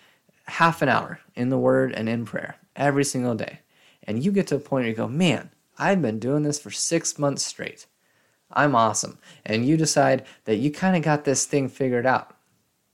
half 0.46 0.82
an 0.82 0.90
hour 0.90 1.20
in 1.36 1.50
the 1.50 1.58
Word 1.58 1.92
and 1.92 2.08
in 2.08 2.26
prayer 2.26 2.58
every 2.76 3.04
single 3.04 3.36
day. 3.36 3.60
And 4.04 4.24
you 4.24 4.32
get 4.32 4.48
to 4.48 4.56
a 4.56 4.60
point 4.60 4.84
where 4.84 4.90
you 4.90 4.96
go, 4.96 5.08
man, 5.08 5.52
I've 5.78 6.02
been 6.02 6.20
doing 6.20 6.44
this 6.44 6.60
for 6.60 6.72
six 6.72 7.20
months 7.20 7.46
straight. 7.46 7.88
I'm 8.52 8.76
awesome. 8.76 9.20
And 9.46 9.66
you 9.66 9.76
decide 9.76 10.26
that 10.46 10.58
you 10.58 10.72
kind 10.72 10.96
of 10.96 11.02
got 11.02 11.26
this 11.26 11.46
thing 11.46 11.68
figured 11.68 12.06
out. 12.06 12.37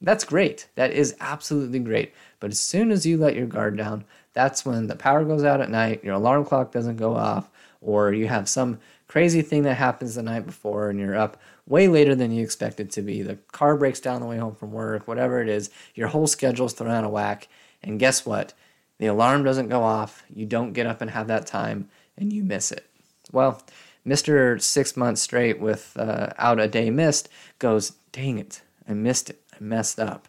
That's 0.04 0.26
great. 0.26 0.68
That 0.76 0.92
is 0.92 1.16
absolutely 1.22 1.80
great. 1.80 2.14
But 2.42 2.52
as 2.52 2.60
soon 2.60 2.92
as 2.92 3.06
you 3.06 3.18
let 3.18 3.36
your 3.36 3.48
guard 3.48 3.78
down, 3.78 4.04
that's 4.34 4.66
when 4.66 4.88
the 4.88 4.98
power 4.98 5.24
goes 5.24 5.46
out 5.46 5.62
at 5.62 5.70
night, 5.70 6.04
your 6.04 6.16
alarm 6.16 6.44
clock 6.44 6.74
doesn't 6.74 6.98
go 6.98 7.16
off, 7.16 7.50
or 7.82 8.12
you 8.12 8.28
have 8.28 8.50
some 8.50 8.80
crazy 9.08 9.42
thing 9.42 9.64
that 9.64 9.76
happens 9.76 10.16
the 10.16 10.24
night 10.24 10.46
before 10.46 10.90
and 10.90 11.00
you're 11.00 11.16
up 11.16 11.38
way 11.66 11.88
later 11.88 12.16
than 12.16 12.32
you 12.32 12.44
expected 12.44 12.92
to 12.92 13.02
be. 13.02 13.22
The 13.22 13.38
car 13.52 13.78
breaks 13.78 14.02
down 14.02 14.20
the 14.20 14.28
way 14.28 14.38
home 14.38 14.56
from 14.56 14.74
work, 14.74 15.08
whatever 15.08 15.42
it 15.42 15.48
is, 15.48 15.70
your 15.96 16.10
whole 16.10 16.28
schedule's 16.28 16.74
thrown 16.74 16.92
out 16.92 17.06
of 17.06 17.12
whack. 17.12 17.48
And 17.82 18.00
guess 18.00 18.26
what? 18.26 18.54
The 18.98 19.08
alarm 19.08 19.44
doesn't 19.44 19.70
go 19.70 19.84
off, 19.84 20.24
you 20.34 20.46
don't 20.46 20.74
get 20.74 20.86
up 20.86 21.02
and 21.02 21.12
have 21.12 21.28
that 21.28 21.48
time, 21.48 21.90
and 22.18 22.32
you 22.32 22.44
miss 22.44 22.72
it. 22.72 22.86
Well, 23.32 23.62
Mr. 24.06 24.62
Six 24.62 24.98
months 24.98 25.22
straight 25.22 25.60
without 25.60 26.60
uh, 26.60 26.62
a 26.62 26.68
day 26.68 26.90
missed 26.90 27.30
goes, 27.60 27.94
dang 28.12 28.38
it, 28.38 28.62
I 28.88 28.94
missed 28.94 29.30
it, 29.30 29.42
I 29.54 29.64
messed 29.64 30.00
up. 30.00 30.28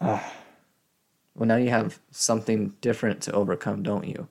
Uh, 0.00 0.20
well, 1.34 1.46
now 1.46 1.56
you 1.56 1.70
have 1.70 1.98
something 2.10 2.74
different 2.80 3.22
to 3.22 3.32
overcome, 3.32 3.82
don't 3.82 4.06
you? 4.06 4.28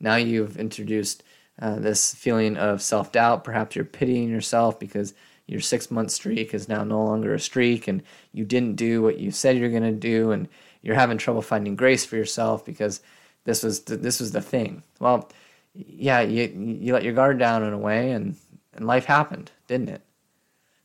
Now 0.00 0.16
you've 0.16 0.56
introduced 0.56 1.22
uh, 1.60 1.76
this 1.78 2.14
feeling 2.14 2.56
of 2.56 2.82
self 2.82 3.12
doubt. 3.12 3.44
Perhaps 3.44 3.76
you're 3.76 3.84
pitying 3.84 4.28
yourself 4.28 4.78
because 4.78 5.14
your 5.46 5.60
six 5.60 5.90
month 5.90 6.10
streak 6.10 6.54
is 6.54 6.68
now 6.68 6.84
no 6.84 7.04
longer 7.04 7.34
a 7.34 7.40
streak 7.40 7.88
and 7.88 8.02
you 8.32 8.44
didn't 8.44 8.76
do 8.76 9.02
what 9.02 9.18
you 9.18 9.30
said 9.30 9.58
you're 9.58 9.68
going 9.68 9.82
to 9.82 9.90
do 9.92 10.30
and 10.30 10.48
you're 10.80 10.94
having 10.94 11.18
trouble 11.18 11.42
finding 11.42 11.76
grace 11.76 12.04
for 12.04 12.16
yourself 12.16 12.64
because 12.64 13.00
this 13.44 13.62
was 13.62 13.80
the, 13.80 13.96
this 13.96 14.20
was 14.20 14.32
the 14.32 14.40
thing. 14.40 14.82
Well, 15.00 15.28
yeah, 15.74 16.20
you 16.20 16.78
you 16.80 16.92
let 16.92 17.04
your 17.04 17.14
guard 17.14 17.38
down 17.38 17.62
in 17.64 17.72
a 17.72 17.78
way 17.78 18.12
and 18.12 18.36
and 18.74 18.86
life 18.86 19.04
happened, 19.04 19.50
didn't 19.66 19.88
it? 19.88 20.02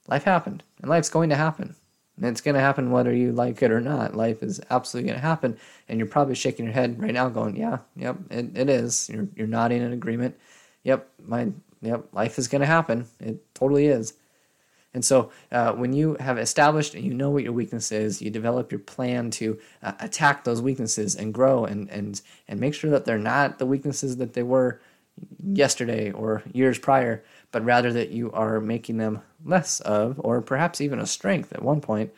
Life 0.08 0.24
happened, 0.24 0.64
and 0.82 0.90
life's 0.90 1.10
going 1.10 1.30
to 1.30 1.36
happen. 1.36 1.76
And 2.18 2.26
it's 2.26 2.42
going 2.42 2.56
to 2.56 2.62
happen 2.62 2.92
whether 2.92 3.14
you 3.14 3.34
like 3.34 3.62
it 3.62 3.72
or 3.72 3.82
not. 3.82 4.16
Life 4.16 4.42
is 4.42 4.62
absolutely 4.70 5.10
going 5.10 5.22
to 5.22 5.28
happen, 5.28 5.58
and 5.90 6.00
you're 6.00 6.08
probably 6.08 6.36
shaking 6.36 6.66
your 6.66 6.74
head 6.74 7.00
right 7.00 7.14
now, 7.14 7.28
going, 7.28 7.58
"Yeah, 7.58 7.80
yep, 7.96 8.18
it, 8.30 8.56
it 8.56 8.70
is." 8.70 9.10
You're 9.10 9.28
you're 9.36 9.48
nodding 9.48 9.82
in 9.82 9.92
agreement 9.92 10.36
yep, 10.86 11.10
my 11.26 11.52
yep, 11.82 12.06
life 12.14 12.40
is 12.40 12.48
going 12.48 12.62
to 12.62 12.66
happen. 12.66 13.08
It 13.20 13.54
totally 13.54 13.88
is. 13.88 14.14
And 14.94 15.04
so, 15.04 15.30
uh, 15.52 15.74
when 15.74 15.92
you 15.92 16.16
have 16.22 16.38
established 16.38 16.96
and 16.96 17.04
you 17.04 17.14
know 17.14 17.30
what 17.30 17.44
your 17.44 17.52
weakness 17.52 17.92
is, 17.92 18.22
you 18.22 18.30
develop 18.30 18.72
your 18.72 18.80
plan 18.80 19.30
to 19.32 19.60
uh, 19.84 19.92
attack 20.00 20.46
those 20.46 20.62
weaknesses 20.62 21.16
and 21.18 21.34
grow 21.34 21.66
and, 21.66 21.90
and, 21.90 22.22
and 22.48 22.62
make 22.62 22.74
sure 22.74 22.90
that 22.92 23.04
they're 23.04 23.18
not 23.18 23.60
the 23.60 23.66
weaknesses 23.66 24.16
that 24.18 24.32
they 24.34 24.44
were 24.44 24.80
yesterday 25.40 26.12
or 26.12 26.44
years 26.52 26.80
prior, 26.80 27.24
but 27.52 27.64
rather 27.64 27.94
that 27.94 28.10
you 28.10 28.32
are 28.32 28.60
making 28.60 28.98
them 28.98 29.22
less 29.44 29.80
of, 29.82 30.20
or 30.24 30.42
perhaps 30.42 30.82
even 30.82 31.00
a 31.00 31.06
strength 31.06 31.54
at 31.54 31.62
one 31.62 31.82
point. 31.82 32.12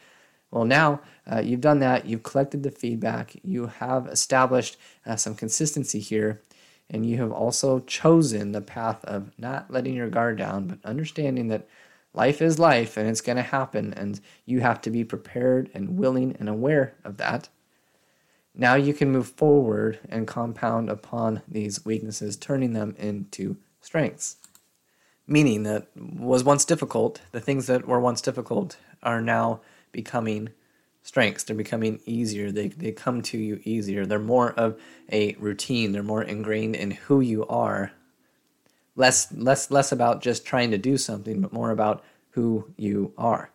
Well, 0.51 0.65
now 0.65 1.01
uh, 1.29 1.41
you've 1.41 1.61
done 1.61 1.79
that, 1.79 2.05
you've 2.05 2.23
collected 2.23 2.63
the 2.63 2.71
feedback, 2.71 3.35
you 3.43 3.67
have 3.67 4.07
established 4.07 4.77
uh, 5.05 5.17
some 5.17 5.35
consistency 5.35 5.99
here, 5.99 6.41
and 6.89 7.05
you 7.05 7.17
have 7.17 7.33
also 7.33 7.79
chosen 7.81 8.53
the 8.53 8.61
path 8.61 9.03
of 9.03 9.31
not 9.37 9.69
letting 9.69 9.93
your 9.93 10.09
guard 10.09 10.37
down, 10.37 10.67
but 10.67 10.79
understanding 10.85 11.49
that 11.49 11.67
life 12.13 12.41
is 12.41 12.59
life 12.59 12.95
and 12.95 13.09
it's 13.09 13.21
going 13.21 13.35
to 13.35 13.41
happen, 13.41 13.93
and 13.93 14.21
you 14.45 14.61
have 14.61 14.81
to 14.81 14.89
be 14.89 15.03
prepared 15.03 15.69
and 15.73 15.97
willing 15.97 16.35
and 16.39 16.47
aware 16.47 16.95
of 17.03 17.17
that. 17.17 17.49
Now 18.59 18.73
you 18.73 18.93
can 18.95 19.11
move 19.11 19.29
forward 19.29 19.99
and 20.09 20.27
compound 20.27 20.89
upon 20.89 21.43
these 21.47 21.85
weaknesses, 21.85 22.35
turning 22.35 22.73
them 22.73 22.95
into 22.97 23.57
strengths. 23.81 24.37
Meaning 25.27 25.61
that 25.63 25.87
was 25.95 26.43
once 26.43 26.65
difficult, 26.65 27.21
the 27.31 27.39
things 27.39 27.67
that 27.67 27.87
were 27.87 27.99
once 27.99 28.19
difficult 28.19 28.77
are 29.03 29.21
now 29.21 29.61
becoming 29.91 30.49
strengths. 31.03 31.43
They're 31.43 31.55
becoming 31.55 31.99
easier. 32.05 32.51
They, 32.51 32.69
they 32.69 32.91
come 32.91 33.21
to 33.23 33.37
you 33.37 33.61
easier. 33.63 34.07
They're 34.07 34.17
more 34.17 34.53
of 34.53 34.79
a 35.11 35.35
routine. 35.35 35.91
They're 35.91 36.01
more 36.01 36.23
ingrained 36.23 36.75
in 36.75 36.91
who 36.91 37.21
you 37.21 37.45
are. 37.45 37.91
Less 38.95 39.31
less 39.31 39.69
less 39.69 39.91
about 39.91 40.23
just 40.23 40.43
trying 40.43 40.71
to 40.71 40.79
do 40.79 40.97
something, 40.97 41.41
but 41.41 41.53
more 41.53 41.69
about 41.69 42.03
who 42.31 42.73
you 42.75 43.13
are. 43.15 43.51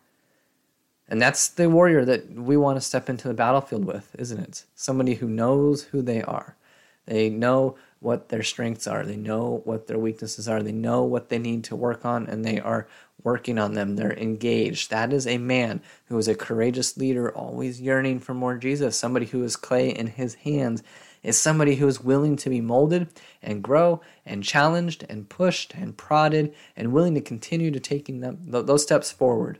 And 1.13 1.21
that's 1.21 1.49
the 1.49 1.69
warrior 1.69 2.07
that 2.07 2.33
we 2.33 2.57
want 2.57 2.79
to 2.79 2.81
step 2.81 3.11
into 3.11 3.29
the 3.29 3.35
battlefield 3.35 3.85
with, 3.85 4.17
isn't 4.19 4.41
it? 4.41 4.65
Somebody 4.75 5.17
who 5.17 5.29
knows 5.29 5.83
who 5.83 6.01
they 6.01 6.23
are. 6.23 6.57
They 7.05 7.29
know 7.29 7.77
what 8.01 8.31
their 8.31 8.43
strengths 8.43 8.87
are. 8.87 9.05
They 9.05 9.19
know 9.19 9.61
what 9.65 9.89
their 9.89 9.99
weaknesses 9.99 10.49
are. 10.49 10.63
They 10.63 10.73
know 10.73 11.03
what 11.03 11.29
they 11.29 11.39
need 11.39 11.65
to 11.65 11.77
work 11.77 12.07
on, 12.07 12.27
and 12.27 12.47
they 12.47 12.59
are 12.59 12.89
working 13.23 13.59
on 13.59 13.75
them. 13.75 13.97
They're 13.97 14.17
engaged. 14.17 14.89
That 14.89 15.13
is 15.13 15.27
a 15.27 15.37
man 15.37 15.83
who 16.07 16.17
is 16.17 16.29
a 16.29 16.35
courageous 16.35 16.97
leader, 16.97 17.31
always 17.31 17.79
yearning 17.79 18.21
for 18.21 18.33
more 18.33 18.57
Jesus. 18.57 18.97
Somebody 18.97 19.27
who 19.27 19.45
is 19.45 19.55
clay 19.55 19.91
in 19.91 20.07
his 20.07 20.37
hands 20.37 20.83
is 21.23 21.39
somebody 21.39 21.75
who 21.75 21.89
is 21.89 22.01
willing 22.01 22.37
to 22.37 22.49
be 22.49 22.63
molded 22.63 23.09
and 23.43 23.63
grow 23.63 24.01
and 24.25 24.43
challenged 24.43 25.05
and 25.11 25.29
pushed 25.29 25.75
and 25.75 25.95
prodded 25.95 26.55
and 26.75 26.91
willing 26.91 27.15
to 27.17 27.21
continue 27.21 27.71
to 27.71 27.81
taking 27.81 28.21
them 28.21 28.39
those 28.47 28.83
steps 28.83 29.11
forward 29.13 29.59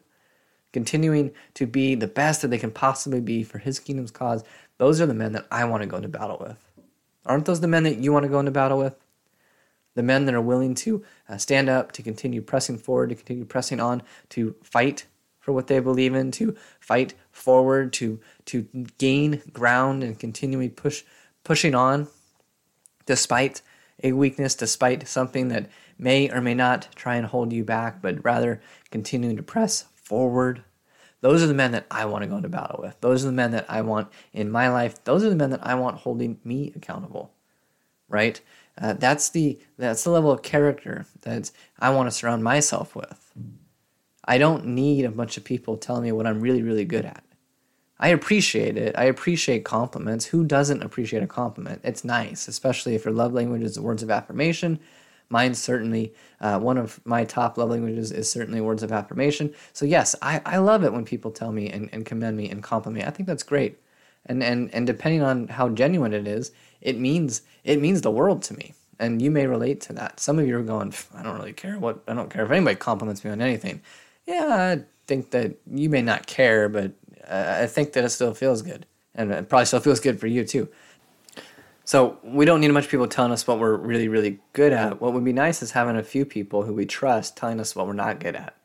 continuing 0.73 1.33
to 1.55 1.67
be 1.67 1.95
the 1.95 2.07
best 2.07 2.43
that 2.43 2.49
they 2.49 2.59
can 2.59 2.71
possibly 2.71 3.21
be 3.21 3.43
for 3.43 3.59
his 3.59 3.79
kingdom's 3.79 4.11
cause. 4.11 4.45
Those 4.79 5.01
are 5.01 5.07
the 5.07 5.15
men 5.15 5.33
that 5.33 5.47
i 5.51 5.65
want 5.65 5.83
to 5.83 5.87
go 5.87 5.97
into 5.97 6.09
battle 6.09 6.39
with. 6.41 6.57
Aren't 7.25 7.45
those 7.45 7.61
the 7.61 7.69
men 7.69 7.85
that 7.85 7.99
you 7.99 8.13
want 8.13 8.25
to 8.25 8.29
go 8.29 8.41
into 8.41 8.51
battle 8.51 8.79
with? 8.79 8.97
The 9.95 10.03
men 10.03 10.25
that 10.25 10.35
are 10.35 10.41
willing 10.41 10.75
to 10.77 11.05
uh, 11.29 11.37
stand 11.37 11.69
up, 11.69 11.93
to 11.93 12.03
continue 12.03 12.41
pressing 12.41 12.79
forward, 12.79 13.11
to 13.11 13.15
continue 13.15 13.45
pressing 13.45 13.79
on, 13.79 14.03
to 14.31 14.57
fight 14.63 15.07
for 15.39 15.53
what 15.53 15.67
they 15.67 15.81
believe 15.81 16.15
in, 16.15 16.31
to 16.33 16.57
fight 16.81 17.15
forward, 17.31 17.93
to 17.95 18.19
to 18.47 18.63
gain 18.97 19.43
ground 19.53 20.03
and 20.03 20.19
continually 20.19 20.69
push 20.69 21.05
pushing 21.45 21.75
on 21.75 22.09
despite 23.05 23.61
a 24.03 24.13
weakness, 24.13 24.55
despite 24.55 25.07
something 25.07 25.49
that 25.49 25.69
may 25.99 26.31
or 26.31 26.41
may 26.41 26.55
not 26.55 26.89
try 26.95 27.17
and 27.17 27.27
hold 27.27 27.53
you 27.53 27.65
back, 27.65 28.01
but 28.01 28.25
rather 28.25 28.61
continuing 28.91 29.37
to 29.37 29.43
press 29.43 29.85
forward. 30.03 30.65
Those 31.21 31.43
are 31.43 31.47
the 31.47 31.55
men 31.55 31.73
that 31.73 31.87
I 31.91 32.05
want 32.05 32.23
to 32.23 32.29
go 32.29 32.37
into 32.37 32.49
battle 32.49 32.81
with. 32.83 33.01
Those 33.01 33.23
are 33.23 33.29
the 33.29 33.33
men 33.33 33.53
that 33.53 33.67
I 33.69 33.81
want 33.83 34.09
in 34.33 34.51
my 34.51 34.69
life. 34.69 35.03
Those 35.05 35.25
are 35.25 35.31
the 35.31 35.37
men 35.37 35.51
that 35.51 35.65
I 35.65 35.75
want 35.75 35.99
holding 35.99 36.39
me 36.45 36.73
accountable. 36.75 37.33
Right? 38.09 38.41
Uh, 38.81 38.95
that's 38.95 39.31
the 39.31 39.59
that's 39.79 40.05
the 40.05 40.11
level 40.11 40.31
of 40.31 40.43
character 40.43 41.07
that 41.23 41.51
I 41.79 41.91
want 41.91 42.09
to 42.09 42.11
surround 42.11 42.43
myself 42.43 42.97
with. 42.97 43.33
I 44.25 44.39
don't 44.39 44.67
need 44.67 45.05
a 45.05 45.11
bunch 45.11 45.37
of 45.37 45.45
people 45.45 45.77
telling 45.77 46.05
me 46.05 46.13
what 46.13 46.27
I'm 46.27 46.41
really 46.41 46.63
really 46.63 46.85
good 46.85 47.05
at. 47.05 47.25
I 47.99 48.09
appreciate 48.09 48.77
it. 48.77 48.97
I 48.99 49.05
appreciate 49.05 49.65
compliments. 49.65 50.27
Who 50.27 50.45
doesn't 50.45 50.83
appreciate 50.83 51.23
a 51.23 51.29
compliment? 51.29 51.83
It's 51.85 52.05
nice, 52.05 52.49
especially 52.49 52.97
if 52.97 53.05
your 53.05 53.15
love 53.15 53.33
language 53.33 53.63
is 53.63 53.79
words 53.79 54.03
of 54.03 54.11
affirmation. 54.11 54.81
Mine's 55.33 55.59
certainly 55.59 56.13
uh, 56.43 56.59
one 56.59 56.77
of 56.77 57.01
my 57.05 57.25
top 57.25 57.57
love 57.57 57.71
languages 57.71 58.13
is 58.13 58.31
certainly 58.31 58.61
words 58.61 58.83
of 58.83 58.93
affirmation. 58.93 59.55
So 59.73 59.87
yes, 59.87 60.15
I, 60.21 60.43
I 60.45 60.59
love 60.59 60.85
it 60.85 60.93
when 60.93 61.07
people 61.07 61.31
tell 61.31 61.53
me 61.53 61.71
and, 61.71 61.89
and 61.91 62.05
commend 62.05 62.37
me 62.37 62.51
and 62.51 62.63
compliment 62.63 63.03
me. 63.03 63.09
I 63.09 63.11
think 63.11 63.27
that's 63.27 63.43
great. 63.43 63.79
And 64.27 64.45
and 64.45 64.73
and 64.75 64.87
depending 64.87 65.23
on 65.23 65.49
how 65.49 65.71
genuine 65.71 66.13
it 66.13 66.29
is, 66.29 66.53
it 66.83 66.99
means 66.99 67.43
it 67.65 67.81
means 67.81 68.03
the 68.03 68.11
world 68.11 68.43
to 68.43 68.55
me. 68.55 68.75
And 68.99 69.23
you 69.23 69.31
may 69.31 69.47
relate 69.47 69.81
to 69.83 69.93
that. 69.95 70.21
Some 70.21 70.39
of 70.39 70.47
you 70.47 70.57
are 70.59 70.63
going, 70.63 70.95
I 71.17 71.23
don't 71.23 71.39
really 71.39 71.55
care 71.55 71.79
what 71.79 72.05
I 72.07 72.13
don't 72.15 72.31
care 72.31 72.45
if 72.45 72.51
anybody 72.51 72.77
compliments 72.77 73.25
me 73.25 73.31
on 73.31 73.41
anything. 73.41 73.81
Yeah, 74.27 74.77
I 74.79 74.85
think 75.07 75.31
that 75.31 75.57
you 75.67 75.89
may 75.89 76.03
not 76.03 76.27
care, 76.27 76.69
but 76.69 76.93
uh, 77.27 77.63
I 77.63 77.67
think 77.67 77.95
that 77.95 78.05
it 78.05 78.11
still 78.11 78.35
feels 78.35 78.63
good, 78.63 78.87
and 79.15 79.33
it 79.33 79.49
probably 79.49 79.65
still 79.65 79.81
feels 79.81 79.99
good 79.99 80.21
for 80.21 80.27
you 80.27 80.45
too. 80.45 80.69
So 81.93 82.17
we 82.25 82.47
don't 82.47 82.63
need 82.63 82.73
much 82.73 82.89
people 82.89 83.07
telling 83.07 83.33
us 83.33 83.47
what 83.47 83.59
we're 83.59 83.77
really, 83.77 84.09
really 84.09 84.41
good 84.55 84.73
at. 84.73 85.03
What 85.03 85.13
would 85.13 85.25
be 85.25 85.35
nice 85.35 85.61
is 85.61 85.73
having 85.73 85.95
a 85.95 86.03
few 86.03 86.25
people 86.25 86.63
who 86.63 86.73
we 86.73 86.87
trust 86.87 87.37
telling 87.37 87.61
us 87.61 87.77
what 87.77 87.87
we're 87.87 87.93
not 87.93 88.19
good 88.19 88.35
at. 88.35 88.57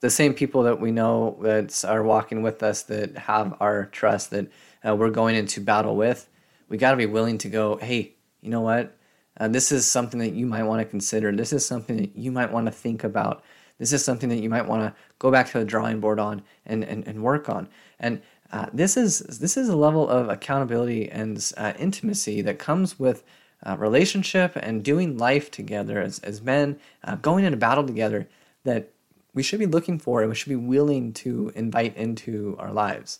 The 0.00 0.08
same 0.08 0.32
people 0.32 0.62
that 0.62 0.80
we 0.80 0.90
know 0.90 1.36
that 1.42 1.84
are 1.84 2.02
walking 2.02 2.40
with 2.40 2.62
us, 2.62 2.82
that 2.84 3.18
have 3.18 3.54
our 3.60 3.84
trust, 3.92 4.30
that 4.30 4.50
uh, 4.88 4.96
we're 4.96 5.10
going 5.10 5.36
into 5.36 5.60
battle 5.60 5.96
with, 5.96 6.26
we 6.70 6.78
got 6.78 6.92
to 6.92 6.96
be 6.96 7.04
willing 7.04 7.36
to 7.36 7.50
go, 7.50 7.76
hey, 7.76 8.14
you 8.40 8.48
know 8.48 8.62
what? 8.62 8.96
Uh, 9.38 9.48
this 9.48 9.70
is 9.70 9.86
something 9.86 10.20
that 10.20 10.32
you 10.32 10.46
might 10.46 10.62
want 10.62 10.80
to 10.80 10.86
consider. 10.86 11.30
This 11.30 11.52
is 11.52 11.66
something 11.66 11.98
that 11.98 12.16
you 12.16 12.32
might 12.32 12.50
want 12.50 12.64
to 12.64 12.72
think 12.72 13.04
about. 13.04 13.44
This 13.78 13.92
is 13.92 14.02
something 14.02 14.30
that 14.30 14.38
you 14.38 14.48
might 14.48 14.66
want 14.66 14.80
to 14.82 14.94
go 15.18 15.30
back 15.30 15.50
to 15.50 15.58
the 15.58 15.64
drawing 15.66 16.00
board 16.00 16.18
on 16.18 16.42
and, 16.64 16.84
and, 16.84 17.06
and 17.06 17.22
work 17.22 17.50
on. 17.50 17.68
And 17.98 18.22
uh, 18.54 18.66
this 18.72 18.96
is 18.96 19.18
this 19.18 19.56
is 19.56 19.68
a 19.68 19.76
level 19.76 20.08
of 20.08 20.28
accountability 20.28 21.10
and 21.10 21.52
uh, 21.56 21.72
intimacy 21.76 22.40
that 22.40 22.56
comes 22.56 23.00
with 23.00 23.24
uh, 23.66 23.76
relationship 23.76 24.52
and 24.54 24.84
doing 24.84 25.18
life 25.18 25.50
together 25.50 26.00
as, 26.00 26.20
as 26.20 26.40
men, 26.40 26.78
uh, 27.02 27.16
going 27.16 27.44
into 27.44 27.56
battle 27.56 27.84
together 27.84 28.28
that 28.62 28.90
we 29.32 29.42
should 29.42 29.58
be 29.58 29.66
looking 29.66 29.98
for 29.98 30.20
and 30.20 30.28
we 30.28 30.36
should 30.36 30.50
be 30.50 30.54
willing 30.54 31.12
to 31.12 31.50
invite 31.56 31.96
into 31.96 32.54
our 32.60 32.72
lives. 32.72 33.18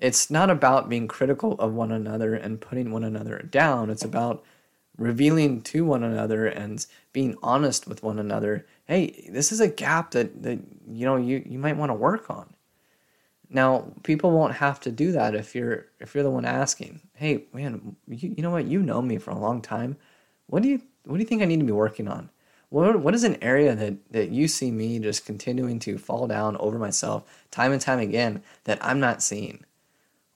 It's 0.00 0.30
not 0.30 0.48
about 0.48 0.88
being 0.88 1.06
critical 1.06 1.52
of 1.58 1.74
one 1.74 1.92
another 1.92 2.34
and 2.34 2.58
putting 2.58 2.90
one 2.90 3.04
another 3.04 3.46
down. 3.50 3.90
It's 3.90 4.04
about 4.04 4.42
revealing 4.96 5.60
to 5.60 5.84
one 5.84 6.02
another 6.02 6.46
and 6.46 6.86
being 7.12 7.36
honest 7.42 7.86
with 7.86 8.02
one 8.02 8.18
another. 8.18 8.64
Hey, 8.86 9.28
this 9.30 9.52
is 9.52 9.60
a 9.60 9.68
gap 9.68 10.12
that, 10.12 10.42
that 10.42 10.60
you 10.90 11.04
know 11.04 11.16
you, 11.16 11.42
you 11.44 11.58
might 11.58 11.76
want 11.76 11.90
to 11.90 11.94
work 11.94 12.30
on. 12.30 12.55
Now, 13.48 13.92
people 14.02 14.32
won't 14.32 14.54
have 14.54 14.80
to 14.80 14.90
do 14.90 15.12
that 15.12 15.34
if 15.34 15.54
you're 15.54 15.86
if 16.00 16.14
you're 16.14 16.24
the 16.24 16.30
one 16.30 16.44
asking. 16.44 17.00
Hey, 17.14 17.44
man, 17.52 17.96
you, 18.08 18.34
you 18.36 18.42
know 18.42 18.50
what? 18.50 18.66
You 18.66 18.82
know 18.82 19.00
me 19.00 19.18
for 19.18 19.30
a 19.30 19.38
long 19.38 19.62
time. 19.62 19.96
What 20.46 20.62
do 20.62 20.68
you 20.68 20.82
what 21.04 21.16
do 21.16 21.20
you 21.20 21.26
think 21.26 21.42
I 21.42 21.46
need 21.46 21.60
to 21.60 21.66
be 21.66 21.72
working 21.72 22.08
on? 22.08 22.30
What 22.70 23.00
what 23.00 23.14
is 23.14 23.24
an 23.24 23.38
area 23.42 23.74
that 23.76 24.12
that 24.12 24.30
you 24.30 24.48
see 24.48 24.70
me 24.70 24.98
just 24.98 25.24
continuing 25.24 25.78
to 25.80 25.98
fall 25.98 26.26
down 26.26 26.56
over 26.56 26.78
myself 26.78 27.24
time 27.50 27.72
and 27.72 27.80
time 27.80 28.00
again 28.00 28.42
that 28.64 28.84
I'm 28.84 28.98
not 28.98 29.22
seeing? 29.22 29.64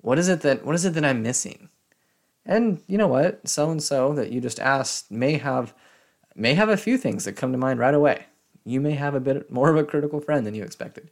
What 0.00 0.18
is 0.18 0.28
it 0.28 0.42
that 0.42 0.64
what 0.64 0.74
is 0.74 0.84
it 0.84 0.94
that 0.94 1.04
I'm 1.04 1.22
missing? 1.22 1.68
And 2.46 2.80
you 2.86 2.96
know 2.96 3.08
what? 3.08 3.46
So 3.48 3.70
and 3.70 3.82
so 3.82 4.14
that 4.14 4.30
you 4.30 4.40
just 4.40 4.60
asked 4.60 5.10
may 5.10 5.38
have 5.38 5.74
may 6.36 6.54
have 6.54 6.68
a 6.68 6.76
few 6.76 6.96
things 6.96 7.24
that 7.24 7.36
come 7.36 7.50
to 7.52 7.58
mind 7.58 7.80
right 7.80 7.94
away. 7.94 8.26
You 8.64 8.80
may 8.80 8.92
have 8.92 9.14
a 9.14 9.20
bit 9.20 9.50
more 9.50 9.68
of 9.70 9.76
a 9.76 9.84
critical 9.84 10.20
friend 10.20 10.46
than 10.46 10.54
you 10.54 10.62
expected. 10.62 11.10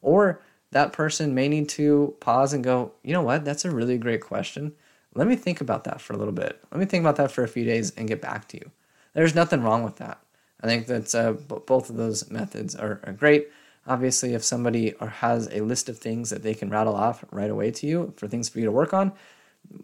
Or 0.00 0.40
that 0.74 0.92
person 0.92 1.34
may 1.34 1.48
need 1.48 1.68
to 1.68 2.16
pause 2.18 2.52
and 2.52 2.64
go, 2.64 2.92
you 3.04 3.12
know 3.12 3.22
what? 3.22 3.44
That's 3.44 3.64
a 3.64 3.70
really 3.70 3.96
great 3.96 4.20
question. 4.20 4.72
Let 5.14 5.28
me 5.28 5.36
think 5.36 5.60
about 5.60 5.84
that 5.84 6.00
for 6.00 6.12
a 6.12 6.16
little 6.16 6.32
bit. 6.32 6.60
Let 6.72 6.80
me 6.80 6.86
think 6.86 7.02
about 7.02 7.14
that 7.16 7.30
for 7.30 7.44
a 7.44 7.48
few 7.48 7.64
days 7.64 7.92
and 7.96 8.08
get 8.08 8.20
back 8.20 8.48
to 8.48 8.56
you. 8.56 8.72
There's 9.14 9.36
nothing 9.36 9.62
wrong 9.62 9.84
with 9.84 9.96
that. 9.98 10.20
I 10.60 10.66
think 10.66 10.88
that 10.88 11.14
uh, 11.14 11.32
both 11.32 11.90
of 11.90 11.96
those 11.96 12.28
methods 12.28 12.74
are, 12.74 13.00
are 13.04 13.12
great. 13.12 13.48
Obviously, 13.86 14.34
if 14.34 14.42
somebody 14.42 14.94
has 15.00 15.48
a 15.52 15.60
list 15.60 15.88
of 15.88 15.98
things 15.98 16.30
that 16.30 16.42
they 16.42 16.54
can 16.54 16.70
rattle 16.70 16.96
off 16.96 17.24
right 17.30 17.50
away 17.50 17.70
to 17.70 17.86
you 17.86 18.12
for 18.16 18.26
things 18.26 18.48
for 18.48 18.58
you 18.58 18.64
to 18.64 18.72
work 18.72 18.92
on, 18.92 19.12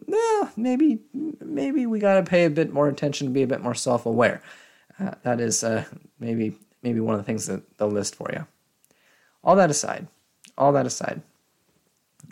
well, 0.07 0.51
maybe 0.57 0.99
maybe 1.13 1.85
we 1.85 1.99
got 1.99 2.15
to 2.15 2.29
pay 2.29 2.45
a 2.45 2.49
bit 2.49 2.73
more 2.73 2.89
attention 2.89 3.27
to 3.27 3.33
be 3.33 3.43
a 3.43 3.47
bit 3.47 3.61
more 3.61 3.73
self-aware. 3.73 4.41
Uh, 4.99 5.11
that 5.23 5.39
is 5.39 5.63
uh, 5.63 5.85
maybe 6.19 6.57
maybe 6.83 6.99
one 6.99 7.15
of 7.15 7.21
the 7.21 7.25
things 7.25 7.47
that 7.47 7.77
they'll 7.77 7.87
list 7.87 8.15
for 8.15 8.29
you. 8.33 8.45
All 9.43 9.55
that 9.55 9.71
aside, 9.71 10.07
all 10.61 10.71
that 10.73 10.85
aside, 10.85 11.21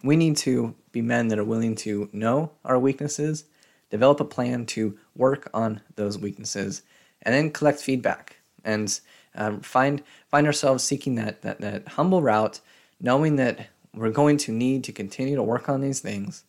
we 0.03 0.15
need 0.15 0.37
to 0.37 0.75
be 0.91 1.01
men 1.01 1.29
that 1.29 1.39
are 1.39 1.43
willing 1.43 1.75
to 1.75 2.09
know 2.13 2.51
our 2.63 2.77
weaknesses, 2.77 3.45
develop 3.89 4.19
a 4.19 4.25
plan 4.25 4.67
to 4.67 4.97
work 5.15 5.49
on 5.51 5.81
those 5.95 6.17
weaknesses, 6.17 6.83
and 7.23 7.33
then 7.33 7.49
collect 7.49 7.79
feedback 7.79 8.37
and 8.63 8.99
um, 9.35 9.61
find 9.61 10.03
find 10.29 10.45
ourselves 10.45 10.83
seeking 10.83 11.15
that, 11.15 11.41
that 11.41 11.59
that 11.61 11.87
humble 11.89 12.21
route, 12.21 12.59
knowing 13.01 13.35
that 13.37 13.67
we're 13.95 14.11
going 14.11 14.37
to 14.37 14.51
need 14.51 14.83
to 14.83 14.91
continue 14.91 15.35
to 15.35 15.43
work 15.43 15.67
on 15.67 15.81
these 15.81 15.99
things, 15.99 16.43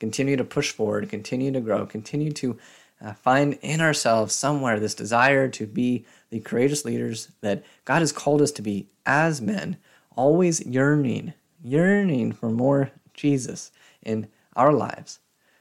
continue 0.00 0.36
to 0.36 0.44
push 0.44 0.72
forward, 0.72 1.08
continue 1.10 1.52
to 1.52 1.60
grow, 1.60 1.84
continue 1.84 2.32
to 2.32 2.58
uh, 3.04 3.12
find 3.12 3.58
in 3.60 3.82
ourselves 3.82 4.34
somewhere 4.34 4.80
this 4.80 4.94
desire 4.94 5.48
to 5.48 5.66
be 5.66 6.06
the 6.30 6.40
courageous 6.40 6.86
leaders 6.86 7.30
that 7.42 7.62
God 7.84 8.00
has 8.00 8.10
called 8.10 8.40
us 8.40 8.52
to 8.52 8.62
be 8.62 8.88
as 9.04 9.42
men 9.42 9.76
always 10.16 10.64
yearning, 10.66 11.34
yearning 11.62 12.32
for 12.32 12.50
more 12.50 12.90
Jesus 13.14 13.70
in 14.02 14.28
our 14.56 14.72
lives. 14.72 15.20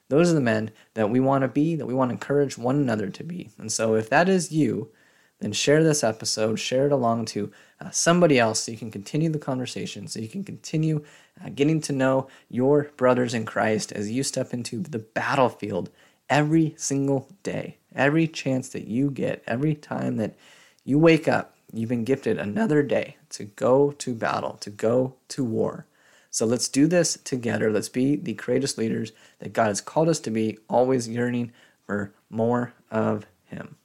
Those 0.10 0.32
are 0.32 0.36
the 0.36 0.42
men 0.42 0.72
that 0.94 1.10
we 1.10 1.20
want 1.20 1.42
to 1.44 1.48
be, 1.48 1.76
that 1.76 1.86
we 1.86 1.94
want 1.94 2.10
to 2.10 2.14
encourage 2.14 2.58
one 2.58 2.76
another 2.78 3.10
to 3.10 3.24
be. 3.24 3.50
And 3.58 3.72
so, 3.72 3.96
if 3.96 4.10
that 4.10 4.30
is 4.30 4.52
you, 4.52 4.92
then 5.40 5.52
share 5.52 5.84
this 5.84 6.04
episode, 6.04 6.58
share 6.58 6.86
it 6.86 6.92
along 6.92 7.26
to 7.26 7.52
uh, 7.82 7.90
somebody 7.90 8.40
else 8.40 8.62
so 8.62 8.72
you 8.72 8.78
can 8.78 8.92
continue 8.92 9.30
the 9.30 9.40
conversation, 9.40 10.08
so 10.08 10.20
you 10.20 10.28
can 10.28 10.44
continue 10.44 11.04
uh, 11.44 11.50
getting 11.50 11.82
to 11.82 11.94
know 11.94 12.28
your 12.50 12.92
brothers 12.98 13.34
in 13.34 13.46
Christ 13.46 13.92
as 13.92 14.12
you 14.12 14.24
step 14.24 14.54
into 14.54 14.80
the 14.80 15.00
battlefield 15.00 15.90
every 16.30 16.74
single 16.78 17.28
day. 17.44 17.78
Every 17.94 18.28
chance 18.28 18.70
that 18.70 18.88
you 18.88 19.10
get, 19.10 19.44
every 19.48 19.76
time 19.76 20.18
that 20.18 20.36
you 20.84 21.00
wake 21.00 21.28
up, 21.28 21.55
You've 21.76 21.90
been 21.90 22.06
gifted 22.06 22.38
another 22.40 22.82
day 22.84 23.18
to 23.32 23.44
go 23.44 23.92
to 23.92 24.16
battle, 24.16 24.54
to 24.62 24.70
go 24.70 25.16
to 25.28 25.44
war. 25.44 25.86
So 26.30 26.46
let's 26.46 26.70
do 26.70 26.88
this 26.88 27.18
together. 27.22 27.70
Let's 27.70 27.90
be 27.90 28.16
the 28.16 28.34
courageous 28.34 28.78
leaders 28.78 29.12
that 29.40 29.52
God 29.52 29.68
has 29.68 29.82
called 29.82 30.08
us 30.08 30.22
to 30.22 30.32
be, 30.32 30.58
always 30.70 31.10
yearning 31.10 31.52
for 31.86 32.14
more 32.30 32.74
of 32.90 33.26
Him. 33.44 33.76